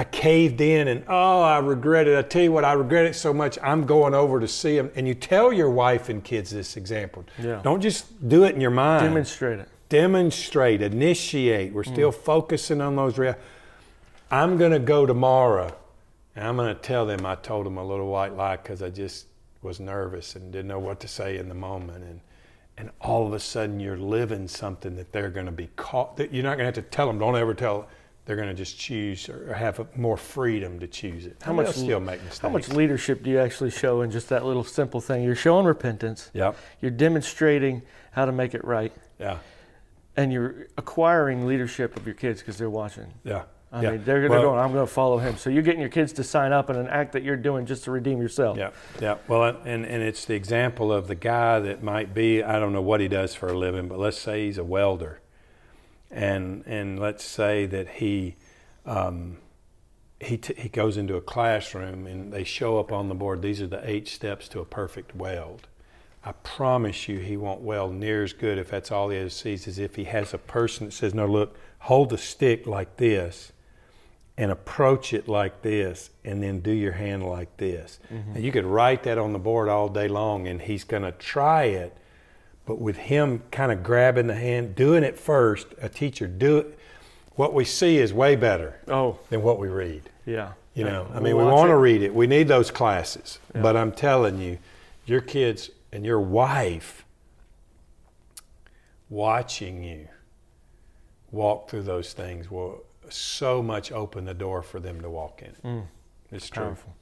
I 0.02 0.04
caved 0.06 0.62
in, 0.62 0.88
and 0.88 1.04
oh, 1.08 1.42
I 1.44 1.60
regret 1.60 2.08
it. 2.08 2.18
I 2.18 2.24
tell 2.24 2.42
you 2.42 2.52
what, 2.52 2.66
I 2.66 2.74
regret 2.74 3.06
it 3.06 3.14
so 3.14 3.32
much. 3.32 3.60
I'm 3.62 3.86
going 3.86 4.16
over 4.16 4.40
to 4.40 4.48
see 4.48 4.76
him." 4.76 4.90
And 4.96 5.08
you 5.08 5.14
tell 5.14 5.54
your 5.54 5.70
wife 5.70 6.10
and 6.10 6.24
kids 6.24 6.50
this 6.50 6.76
example. 6.76 7.24
Yeah. 7.38 7.62
Don't 7.64 7.82
just 7.82 8.28
do 8.28 8.44
it 8.44 8.56
in 8.56 8.62
your 8.62 8.72
mind 8.72 9.04
Demonstrate 9.04 9.60
it. 9.60 9.70
demonstrate, 9.90 10.82
initiate. 10.82 11.72
We're 11.72 11.84
mm. 11.84 11.94
still 11.94 12.12
focusing 12.12 12.82
on 12.82 12.96
those. 12.96 13.20
Rea- 13.20 13.36
I'm 14.32 14.58
going 14.58 14.72
to 14.72 14.80
go 14.80 15.06
tomorrow, 15.06 15.72
and 16.36 16.48
I'm 16.48 16.56
going 16.56 16.74
to 16.74 16.82
tell 16.82 17.06
them 17.06 17.24
I 17.24 17.36
told 17.36 17.68
them 17.68 17.78
a 17.78 17.86
little 17.86 18.08
white 18.08 18.36
lie 18.36 18.58
because 18.58 18.82
I 18.82 18.90
just 18.90 19.28
was 19.62 19.80
nervous 19.80 20.36
and 20.36 20.52
didn't 20.52 20.70
know 20.70 20.80
what 20.80 21.00
to 21.02 21.08
say 21.08 21.38
in 21.38 21.48
the 21.48 21.54
moment. 21.54 22.04
And 22.06 22.22
and 22.76 22.90
all 23.02 23.28
of 23.28 23.34
a 23.34 23.40
sudden, 23.40 23.80
you're 23.80 23.98
living 23.98 24.48
something 24.48 24.96
that 24.96 25.12
they're 25.12 25.30
going 25.30 25.46
to 25.46 25.52
be 25.52 25.70
caught. 25.76 26.18
That 26.18 26.34
you're 26.34 26.42
not 26.42 26.58
going 26.58 26.72
to 26.72 26.76
have 26.80 26.86
to 26.86 26.90
tell 26.90 27.06
them. 27.06 27.20
Don't 27.20 27.36
ever 27.36 27.54
tell. 27.54 27.88
They're 28.26 28.36
going 28.36 28.50
to 28.50 28.54
just 28.54 28.78
choose 28.80 29.28
or 29.30 29.54
have 29.54 29.98
more 29.98 30.16
freedom 30.16 30.80
to 30.80 30.88
choose 30.88 31.26
it. 31.26 31.38
How 31.42 31.54
much- 31.54 31.70
still 31.76 32.00
make 32.00 32.20
mistakes? 32.24 32.40
How 32.40 32.50
much 32.50 32.70
leadership 32.70 33.24
do 33.24 33.30
you 33.32 33.40
actually 33.40 33.72
show 33.72 34.02
in 34.02 34.12
just 34.12 34.30
that 34.30 34.46
little 34.46 34.64
simple 34.64 35.02
thing? 35.02 35.24
You're 35.24 35.36
showing 35.36 35.66
repentance. 35.66 36.30
Yep. 36.34 36.56
You're 36.82 36.92
demonstrating 36.92 37.82
how 38.12 38.26
to 38.26 38.32
make 38.32 38.54
it 38.54 38.64
right, 38.64 38.92
Yeah. 39.20 39.38
and 40.16 40.32
you're 40.32 40.68
acquiring 40.78 41.48
leadership 41.48 41.98
of 41.98 42.06
your 42.06 42.16
kids 42.16 42.42
because 42.42 42.58
they're 42.58 42.70
watching. 42.70 43.14
Yeah. 43.24 43.44
I 43.74 43.82
yeah. 43.84 43.92
mean, 43.92 44.04
they're, 44.04 44.20
they're 44.22 44.30
Well- 44.30 44.42
going. 44.42 44.60
I'm 44.60 44.74
going 44.74 44.86
to 44.86 44.94
follow 44.94 45.18
him. 45.18 45.38
So 45.38 45.50
you're 45.50 45.64
getting 45.64 45.80
your 45.80 45.90
kids 45.90 46.12
to 46.14 46.24
sign 46.24 46.52
up 46.52 46.70
in 46.70 46.76
an 46.76 46.88
act 46.88 47.14
that 47.14 47.24
you're 47.24 47.38
doing 47.38 47.66
just 47.66 47.86
to 47.86 47.92
redeem 47.92 48.22
yourself. 48.22 48.58
Yeah, 48.58 48.72
yeah. 49.00 49.18
Well, 49.30 49.58
and 49.66 49.86
and 49.86 50.04
it's 50.04 50.26
the 50.26 50.36
example 50.36 50.92
of 50.92 51.08
the 51.08 51.16
guy 51.16 51.60
that 51.62 51.82
might 51.82 52.14
be 52.14 52.44
I 52.44 52.60
don't 52.60 52.74
know 52.74 52.82
what 52.82 53.00
he 53.00 53.08
does 53.08 53.34
for 53.34 53.48
a 53.48 53.58
living, 53.58 53.88
but 53.88 53.98
let's 53.98 54.18
say 54.20 54.46
he's 54.46 54.58
a 54.58 54.64
welder, 54.66 55.22
and 56.12 56.64
and 56.66 57.00
let's 57.00 57.24
say 57.24 57.66
that 57.66 57.88
he 57.88 58.36
um, 58.86 59.38
he 60.20 60.38
t- 60.38 60.56
he 60.58 60.70
goes 60.70 60.98
into 60.98 61.16
a 61.16 61.22
classroom 61.22 62.06
and 62.06 62.32
they 62.32 62.44
show 62.44 62.80
up 62.80 62.92
on 62.92 63.10
the 63.10 63.16
board. 63.16 63.42
These 63.42 63.62
are 63.62 63.68
the 63.68 63.88
eight 63.90 64.08
steps 64.08 64.48
to 64.50 64.60
a 64.60 64.66
perfect 64.66 65.16
weld. 65.16 65.68
I 66.24 66.34
promise 66.34 67.08
you, 67.08 67.18
he 67.18 67.36
won't 67.36 67.62
weld 67.62 67.96
near 67.96 68.24
as 68.24 68.34
good 68.34 68.60
if 68.60 68.70
that's 68.70 68.92
all 68.92 69.10
he 69.10 69.18
ever 69.18 69.30
sees 69.30 69.68
as 69.68 69.80
if 69.80 69.96
he 69.96 70.04
has 70.04 70.34
a 70.34 70.38
person 70.38 70.88
that 70.88 70.92
says, 70.92 71.14
"No, 71.14 71.26
look, 71.26 71.58
hold 71.80 72.10
the 72.10 72.18
stick 72.18 72.68
like 72.68 72.98
this." 72.98 73.52
and 74.38 74.50
approach 74.50 75.14
it 75.14 75.28
like 75.28 75.62
this 75.62 76.10
and 76.24 76.42
then 76.42 76.62
do 76.62 76.72
your 76.72 76.94
hand 76.94 77.24
like 77.24 77.58
this. 77.58 78.00
And 78.10 78.44
you 78.44 78.52
could 78.52 78.66
write 78.66 79.04
that 79.04 79.18
on 79.20 79.34
the 79.34 79.40
board 79.40 79.70
all 79.70 79.88
day 79.88 80.08
long 80.08 80.48
and 80.48 80.62
he's 80.62 80.84
going 80.84 81.04
to 81.04 81.12
try 81.12 81.66
it. 81.66 81.96
But 82.66 82.80
with 82.80 82.96
him 82.98 83.42
kind 83.52 83.72
of 83.72 83.84
grabbing 83.84 84.28
the 84.28 84.36
hand, 84.36 84.76
doing 84.76 85.04
it 85.04 85.20
first, 85.20 85.68
a 85.82 85.90
teacher 85.90 86.28
do 86.28 86.58
it. 86.60 86.78
What 87.36 87.54
we 87.54 87.66
see 87.66 87.98
is 87.98 88.14
way 88.14 88.36
better 88.36 88.80
Oh, 88.88 89.18
than 89.30 89.42
what 89.42 89.58
we 89.60 89.68
read. 89.68 90.04
yeah. 90.26 90.54
You 90.74 90.86
know, 90.86 91.08
I 91.10 91.16
We'll 91.16 91.24
mean, 91.24 91.38
we 91.38 91.44
want 91.44 91.70
to 91.70 91.76
read 91.76 92.02
it. 92.02 92.16
We 92.16 92.28
need 92.28 92.48
those 92.48 92.72
classes. 92.72 93.40
But 93.54 93.76
I'm 93.76 93.92
telling 93.92 94.40
you, 94.40 94.58
your 95.06 95.20
kids 95.20 95.70
and 95.92 96.06
your 96.06 96.22
wife 96.22 97.04
watching 99.10 99.84
you 99.84 100.08
walk 101.32 101.70
through 101.70 101.84
those 101.84 102.14
things 102.14 102.50
will 102.50 102.84
so 103.10 103.62
much 103.62 103.92
open 103.92 104.24
the 104.26 104.34
door 104.34 104.62
for 104.62 104.80
them 104.80 105.02
to 105.02 105.10
walk 105.10 105.42
in. 105.42 105.70
Mm. 105.70 105.84
It's 106.32 106.50
true. 106.50 106.64
Powerful. 106.64 106.96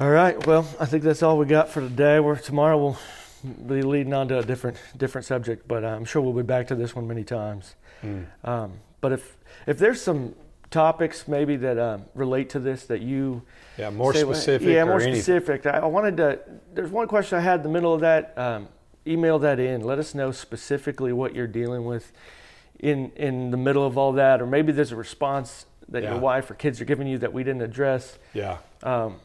All 0.00 0.10
right. 0.10 0.46
Well, 0.46 0.66
I 0.78 0.84
think 0.86 1.02
that's 1.02 1.22
all 1.22 1.38
we 1.38 1.46
got 1.46 1.70
for 1.70 1.80
today. 1.80 2.20
We're 2.20 2.36
tomorrow 2.38 2.76
we'll 2.76 2.98
leading 3.44 4.12
on 4.12 4.28
to 4.28 4.38
a 4.38 4.42
different 4.44 4.76
different 4.96 5.24
subject, 5.26 5.66
but 5.68 5.84
I'm 5.84 6.04
sure 6.04 6.22
we'll 6.22 6.32
be 6.32 6.42
back 6.42 6.66
to 6.68 6.74
this 6.74 6.94
one 6.94 7.06
many 7.06 7.24
times. 7.24 7.74
Mm. 8.02 8.26
Um, 8.44 8.72
but 9.00 9.12
if 9.12 9.36
if 9.66 9.78
there's 9.78 10.00
some 10.00 10.34
topics 10.70 11.26
maybe 11.26 11.56
that 11.56 11.78
um, 11.78 12.04
relate 12.14 12.50
to 12.50 12.58
this 12.58 12.84
that 12.86 13.00
you 13.00 13.42
Yeah, 13.78 13.90
more 13.90 14.12
say, 14.12 14.20
specific. 14.22 14.68
yeah, 14.68 14.84
more 14.84 14.96
anything. 15.00 15.14
specific. 15.14 15.66
I, 15.66 15.78
I 15.78 15.86
wanted 15.86 16.16
to. 16.18 16.40
There's 16.74 16.90
one 16.90 17.08
question 17.08 17.38
I 17.38 17.40
had 17.40 17.60
in 17.60 17.62
the 17.62 17.68
middle 17.70 17.94
of 17.94 18.00
that. 18.02 18.36
Um, 18.36 18.68
email 19.06 19.38
that 19.38 19.58
in. 19.58 19.80
Let 19.82 19.98
us 19.98 20.14
know 20.14 20.30
specifically 20.32 21.12
what 21.12 21.34
you're 21.34 21.46
dealing 21.46 21.84
with 21.84 22.12
in 22.78 23.10
in 23.16 23.50
the 23.50 23.56
middle 23.56 23.86
of 23.86 23.96
all 23.96 24.12
that, 24.12 24.42
or 24.42 24.46
maybe 24.46 24.72
there's 24.72 24.92
a 24.92 24.96
response 24.96 25.66
that 25.88 26.02
Yeah. 26.02 26.12
your 26.12 26.20
wife 26.20 26.50
or 26.50 26.54
kids 26.54 26.80
are 26.82 26.84
giving 26.84 27.06
you 27.06 27.16
that 27.18 27.32
we 27.32 27.42
didn't 27.44 27.62
address. 27.62 28.18
Yeah. 28.34 28.58
Um, 28.82 29.20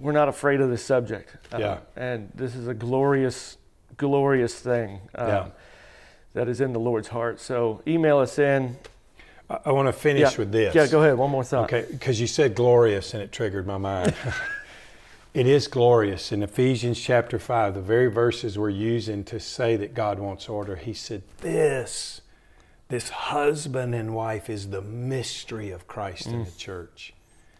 we're 0.00 0.12
not 0.12 0.28
afraid 0.28 0.60
of 0.60 0.70
this 0.70 0.84
subject. 0.84 1.36
Uh, 1.52 1.58
Yeah. 1.58 1.78
And 1.96 2.30
this 2.34 2.54
is 2.54 2.68
a 2.68 2.74
glorious, 2.74 3.56
glorious 3.96 4.54
thing 4.58 5.00
um, 5.14 5.28
Yeah. 5.28 5.46
that 6.34 6.48
is 6.48 6.60
in 6.60 6.72
the 6.72 6.80
Lord's 6.80 7.08
heart. 7.08 7.40
So 7.40 7.82
email 7.86 8.18
us 8.18 8.38
in. 8.38 8.76
I, 9.48 9.58
I 9.66 9.72
want 9.72 9.88
to 9.88 9.92
finish 9.92 10.32
yeah. 10.32 10.38
with 10.38 10.52
this. 10.52 10.74
Yeah, 10.74 10.86
go 10.86 11.02
ahead. 11.02 11.16
One 11.16 11.30
more 11.30 11.44
thought. 11.44 11.72
Okay, 11.72 11.86
because 11.90 12.20
you 12.20 12.26
said 12.26 12.54
glorious 12.54 13.14
and 13.14 13.22
it 13.22 13.32
triggered 13.32 13.66
my 13.66 13.78
mind. 13.78 14.14
it 15.34 15.46
is 15.46 15.68
glorious. 15.68 16.32
In 16.32 16.42
Ephesians 16.42 17.00
chapter 17.00 17.38
5, 17.38 17.74
the 17.74 17.80
very 17.80 18.10
verses 18.10 18.58
we're 18.58 18.70
using 18.70 19.24
to 19.24 19.40
say 19.40 19.76
that 19.76 19.94
God 19.94 20.18
wants 20.18 20.48
order, 20.48 20.76
he 20.76 20.92
said, 20.92 21.22
This, 21.38 22.20
this 22.88 23.08
husband 23.08 23.94
and 23.94 24.14
wife 24.14 24.50
is 24.50 24.70
the 24.70 24.82
mystery 24.82 25.70
of 25.70 25.86
Christ 25.86 26.26
in 26.26 26.44
the 26.44 26.50
church. 26.50 27.14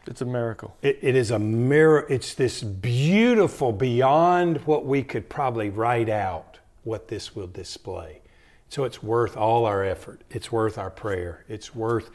It's 0.07 0.21
a 0.21 0.25
miracle. 0.27 0.77
It, 0.83 0.99
it 1.03 1.17
is 1.17 1.31
a 1.31 1.39
mirror. 1.39 2.07
It's 2.09 2.35
this 2.35 2.63
beautiful, 2.63 3.73
beyond 3.73 4.59
what 4.67 4.85
we 4.87 5.03
could 5.03 5.29
probably 5.29 5.69
write 5.71 6.09
out, 6.09 6.59
what 6.85 7.09
this 7.09 7.35
will 7.35 7.47
display. 7.49 8.21
So 8.69 8.85
it's 8.85 9.03
worth 9.03 9.37
all 9.37 9.65
our 9.65 9.85
effort. 9.85 10.23
It's 10.31 10.51
worth 10.53 10.79
our 10.79 10.91
prayer. 10.91 11.45
It's 11.49 11.75
worth, 11.75 12.11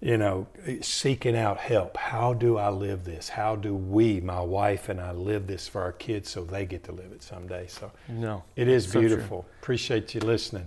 you 0.00 0.16
know, 0.16 0.46
seeking 0.80 1.36
out 1.36 1.58
help. 1.58 1.96
How 1.96 2.32
do 2.34 2.56
I 2.58 2.68
live 2.70 3.04
this? 3.04 3.28
How 3.30 3.56
do 3.56 3.74
we, 3.74 4.20
my 4.20 4.40
wife 4.40 4.88
and 4.88 5.00
I, 5.00 5.12
live 5.12 5.46
this 5.46 5.68
for 5.68 5.82
our 5.82 5.92
kids 5.92 6.30
so 6.30 6.44
they 6.44 6.64
get 6.66 6.84
to 6.84 6.92
live 6.92 7.12
it 7.12 7.22
someday? 7.22 7.66
So 7.68 7.92
No. 8.08 8.42
it 8.56 8.68
is 8.68 8.84
So 8.86 8.92
true. 8.92 9.00
beautiful. 9.08 9.46
Appreciate 9.60 10.14
you 10.14 10.20
listening, 10.20 10.66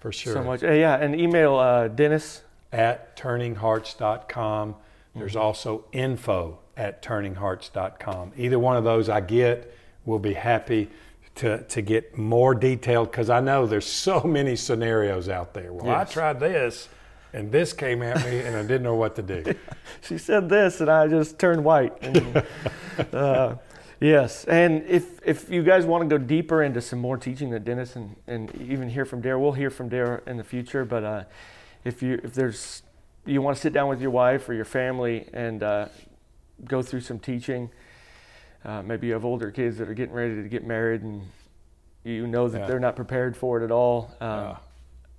for 0.00 0.12
sure. 0.12 0.34
So 0.34 0.44
much. 0.44 0.60
Hey, 0.60 0.80
yeah, 0.80 0.96
and 0.96 1.18
email 1.18 1.56
uh, 1.56 1.88
Dennis. 1.88 2.42
at 2.72 3.16
turninghearts.com. 3.16 4.74
There's 5.14 5.36
also 5.36 5.84
info 5.92 6.58
at 6.76 7.02
turninghearts.com. 7.02 8.32
Either 8.36 8.58
one 8.58 8.76
of 8.76 8.84
those 8.84 9.08
I 9.08 9.20
get, 9.20 9.72
we'll 10.04 10.18
be 10.18 10.34
happy 10.34 10.90
to, 11.36 11.62
to 11.62 11.82
get 11.82 12.18
more 12.18 12.54
detailed 12.54 13.10
because 13.10 13.30
I 13.30 13.40
know 13.40 13.66
there's 13.66 13.86
so 13.90 14.20
many 14.22 14.56
scenarios 14.56 15.28
out 15.28 15.54
there. 15.54 15.72
Well, 15.72 15.94
I 15.94 16.04
tried 16.04 16.40
this 16.40 16.88
and 17.34 17.50
this 17.50 17.72
came 17.72 18.00
at 18.02 18.24
me 18.24 18.38
and 18.38 18.56
I 18.56 18.62
didn't 18.62 18.84
know 18.84 18.94
what 18.94 19.16
to 19.16 19.22
do. 19.22 19.54
She 20.00 20.18
said 20.18 20.48
this, 20.48 20.80
and 20.80 20.90
I 20.90 21.08
just 21.08 21.38
turned 21.38 21.64
white. 21.64 21.94
And, 22.02 22.42
uh, 23.14 23.56
yes, 24.00 24.44
and 24.44 24.84
if 24.86 25.18
if 25.24 25.48
you 25.48 25.62
guys 25.62 25.86
want 25.86 26.08
to 26.08 26.18
go 26.18 26.22
deeper 26.22 26.62
into 26.62 26.80
some 26.80 26.98
more 26.98 27.16
teaching 27.16 27.50
that 27.50 27.64
Dennis 27.64 27.96
and, 27.96 28.16
and 28.26 28.54
even 28.60 28.88
hear 28.88 29.06
from 29.06 29.22
Dare, 29.22 29.38
we'll 29.38 29.52
hear 29.52 29.70
from 29.70 29.88
Dare 29.88 30.22
in 30.26 30.36
the 30.36 30.44
future. 30.44 30.84
But 30.84 31.04
uh, 31.04 31.24
if 31.84 32.02
you 32.02 32.20
if 32.22 32.34
there's 32.34 32.82
you 33.26 33.40
want 33.42 33.56
to 33.56 33.60
sit 33.60 33.72
down 33.72 33.88
with 33.88 34.00
your 34.00 34.10
wife 34.10 34.48
or 34.48 34.54
your 34.54 34.64
family 34.64 35.28
and 35.32 35.62
uh, 35.62 35.86
go 36.64 36.82
through 36.82 37.00
some 37.00 37.18
teaching, 37.18 37.70
uh, 38.64 38.82
maybe 38.82 39.06
you 39.06 39.12
have 39.12 39.24
older 39.24 39.50
kids 39.50 39.78
that 39.78 39.88
are 39.88 39.94
getting 39.94 40.14
ready 40.14 40.36
to 40.42 40.48
get 40.48 40.64
married 40.66 41.02
and 41.02 41.22
you 42.04 42.26
know 42.26 42.48
that 42.48 42.60
Yeah. 42.60 42.66
they're 42.66 42.80
not 42.80 42.96
prepared 42.96 43.36
for 43.36 43.60
it 43.60 43.64
at 43.64 43.70
all. 43.70 44.14
Um, 44.20 44.28
Yeah. 44.40 44.56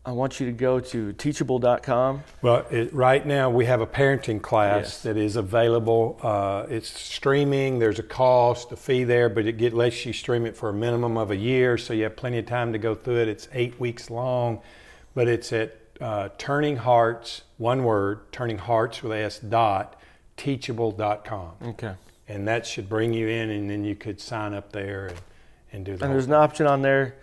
I 0.07 0.11
want 0.11 0.39
you 0.39 0.45
to 0.45 0.51
go 0.51 0.79
to 0.79 1.13
teachable.com. 1.13 2.23
Well, 2.43 2.63
it, 2.69 2.93
right 2.93 3.25
now 3.25 3.49
we 3.49 3.65
have 3.65 3.81
a 3.81 3.87
parenting 3.87 4.39
class 4.39 4.83
Yes. 4.85 5.01
that 5.01 5.17
is 5.17 5.35
available. 5.35 6.19
Uh, 6.21 6.67
it's 6.69 6.89
streaming. 6.89 7.79
There's 7.79 7.97
a 7.97 8.03
cost, 8.03 8.71
a 8.71 8.75
fee 8.75 9.03
there, 9.03 9.29
but 9.29 9.47
it 9.47 9.53
get, 9.53 9.73
lets 9.73 10.05
you 10.05 10.13
stream 10.13 10.45
it 10.45 10.55
for 10.55 10.69
a 10.69 10.73
minimum 10.73 11.17
of 11.17 11.31
a 11.31 11.35
year, 11.35 11.75
so 11.79 11.91
you 11.91 12.03
have 12.03 12.15
plenty 12.15 12.37
of 12.37 12.45
time 12.45 12.71
to 12.73 12.77
go 12.77 12.93
through 12.93 13.21
it. 13.23 13.27
It's 13.29 13.49
eight 13.51 13.79
weeks 13.79 14.11
long, 14.11 14.61
but 15.15 15.27
it's 15.27 15.51
at 15.51 15.75
uh, 16.01 16.29
Turning 16.37 16.77
Hearts, 16.77 17.41
one 17.57 17.83
word, 17.83 18.31
Turning 18.31 18.57
Hearts 18.57 19.01
with 19.03 19.11
S 19.13 19.39
dot 19.39 19.99
teachable.com, 20.37 21.51
Okay. 21.69 21.93
and 22.27 22.47
that 22.47 22.65
should 22.65 22.89
bring 22.89 23.13
you 23.13 23.27
in, 23.27 23.49
and 23.49 23.69
then 23.69 23.83
you 23.83 23.95
could 23.95 24.19
sign 24.19 24.53
up 24.53 24.71
there 24.71 25.07
and, 25.07 25.17
and 25.71 25.85
do 25.85 25.95
the. 25.95 26.05
And 26.05 26.13
there's 26.13 26.25
an 26.27 26.33
option 26.33 26.67
on 26.67 26.81
there 26.81 27.15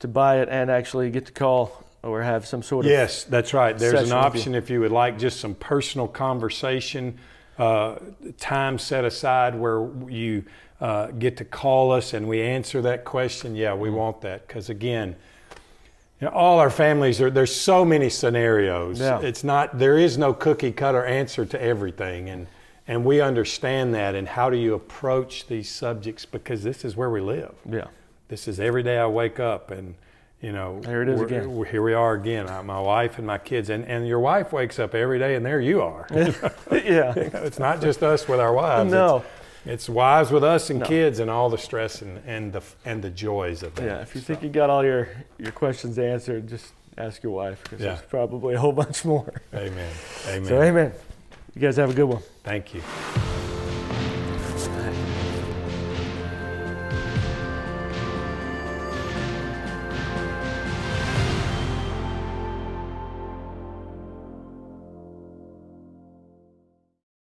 to 0.00 0.08
buy 0.08 0.38
it 0.40 0.48
and 0.50 0.70
actually 0.70 1.10
get 1.10 1.26
the 1.26 1.32
call 1.32 1.84
or 2.02 2.22
have 2.22 2.46
some 2.46 2.62
sort 2.62 2.84
of 2.86 2.90
Yes, 2.90 3.24
that's 3.24 3.54
right. 3.54 3.76
There's 3.76 3.94
an 3.94 4.00
with 4.00 4.08
you. 4.10 4.14
option 4.14 4.54
if 4.54 4.70
you 4.70 4.80
would 4.80 4.92
like 4.92 5.18
just 5.18 5.40
some 5.40 5.54
personal 5.54 6.06
conversation, 6.08 7.18
uh, 7.58 7.96
time 8.38 8.78
set 8.78 9.04
aside 9.04 9.54
where 9.54 9.88
you 10.08 10.44
uh, 10.80 11.06
get 11.12 11.36
to 11.38 11.44
call 11.44 11.92
us 11.92 12.12
and 12.12 12.28
we 12.28 12.42
answer 12.42 12.82
that 12.82 13.04
question. 13.04 13.54
Yeah, 13.56 13.74
we 13.74 13.88
want 13.90 14.20
that 14.22 14.46
because 14.46 14.68
again, 14.68 15.16
you 16.24 16.30
know, 16.30 16.36
all 16.36 16.58
our 16.58 16.70
families 16.70 17.20
are. 17.20 17.30
There's 17.30 17.54
so 17.54 17.84
many 17.84 18.08
scenarios. 18.08 18.98
Yeah. 18.98 19.20
It's 19.20 19.44
not. 19.44 19.78
There 19.78 19.98
is 19.98 20.16
no 20.16 20.32
cookie 20.32 20.72
cutter 20.72 21.04
answer 21.04 21.44
to 21.44 21.60
everything, 21.62 22.30
and 22.30 22.46
and 22.88 23.04
we 23.04 23.20
understand 23.20 23.94
that. 23.94 24.14
And 24.14 24.26
how 24.28 24.48
do 24.48 24.56
you 24.56 24.72
approach 24.74 25.46
these 25.48 25.68
subjects? 25.68 26.24
Because 26.24 26.62
this 26.62 26.82
is 26.84 26.96
where 26.96 27.10
we 27.10 27.20
live 27.20 27.54
yeah. 27.70 27.88
this 28.28 28.48
is 28.48 28.58
every 28.58 28.82
day 28.82 28.98
I 28.98 29.06
wake 29.06 29.38
up 29.38 29.70
and 29.70 29.94
you 30.40 30.52
know 30.52 30.80
There 30.80 31.02
it 31.02 31.08
is 31.08 31.20
again. 31.20 31.64
here 31.70 31.82
we 31.82 31.92
are 31.94 32.14
again 32.14 32.48
I- 32.48 32.62
my 32.62 32.80
wife 32.80 33.18
and 33.18 33.26
my 33.26 33.38
kids 33.38 33.70
and, 33.70 33.84
and 33.86 34.06
your 34.06 34.20
wife 34.20 34.52
wakes 34.52 34.78
up 34.78 34.94
every 34.94 35.18
day 35.18 35.34
and 35.36 35.44
there 35.44 35.60
you 35.60 35.80
are 35.82 36.06
yeah. 36.12 37.12
it's 37.16 37.58
not 37.58 37.80
just 37.80 38.02
us 38.02 38.28
with 38.28 38.40
our 38.40 38.52
wives 38.52 38.90
No. 38.90 39.16
it's, 39.18 39.26
it's 39.66 39.88
wives 39.88 40.30
with 40.30 40.44
us 40.44 40.70
and 40.70 40.80
No. 40.80 40.86
kids 40.86 41.18
and 41.20 41.30
all 41.30 41.48
the 41.50 41.58
stress 41.58 42.02
and, 42.02 42.20
and 42.26 42.52
the 42.52 42.62
and 42.84 43.02
the 43.02 43.10
joys 43.10 43.62
of 43.62 43.74
that 43.76 43.84
Yeah. 43.84 44.00
If 44.02 44.14
you 44.14 44.20
So, 44.20 44.26
think 44.28 44.42
you 44.42 44.48
got 44.50 44.70
all 44.70 44.84
your 44.84 45.08
your 45.38 45.52
questions 45.52 45.98
answered, 45.98 46.48
just 46.48 46.72
ask 46.98 47.22
your 47.22 47.32
wife 47.32 47.62
because 47.64 47.80
Yeah. 47.80 47.94
there's 47.94 48.02
probably 48.08 48.54
a 48.54 48.58
whole 48.60 48.72
bunch 48.82 49.04
more. 49.04 49.32
amen 49.52 49.90
amen 50.28 50.44
So, 50.46 50.62
amen. 50.62 50.92
You 51.54 51.60
guys 51.60 51.76
have 51.76 51.90
a 51.90 51.94
good 51.94 52.08
one. 52.08 52.22
thank 52.42 52.74
you 52.74 52.82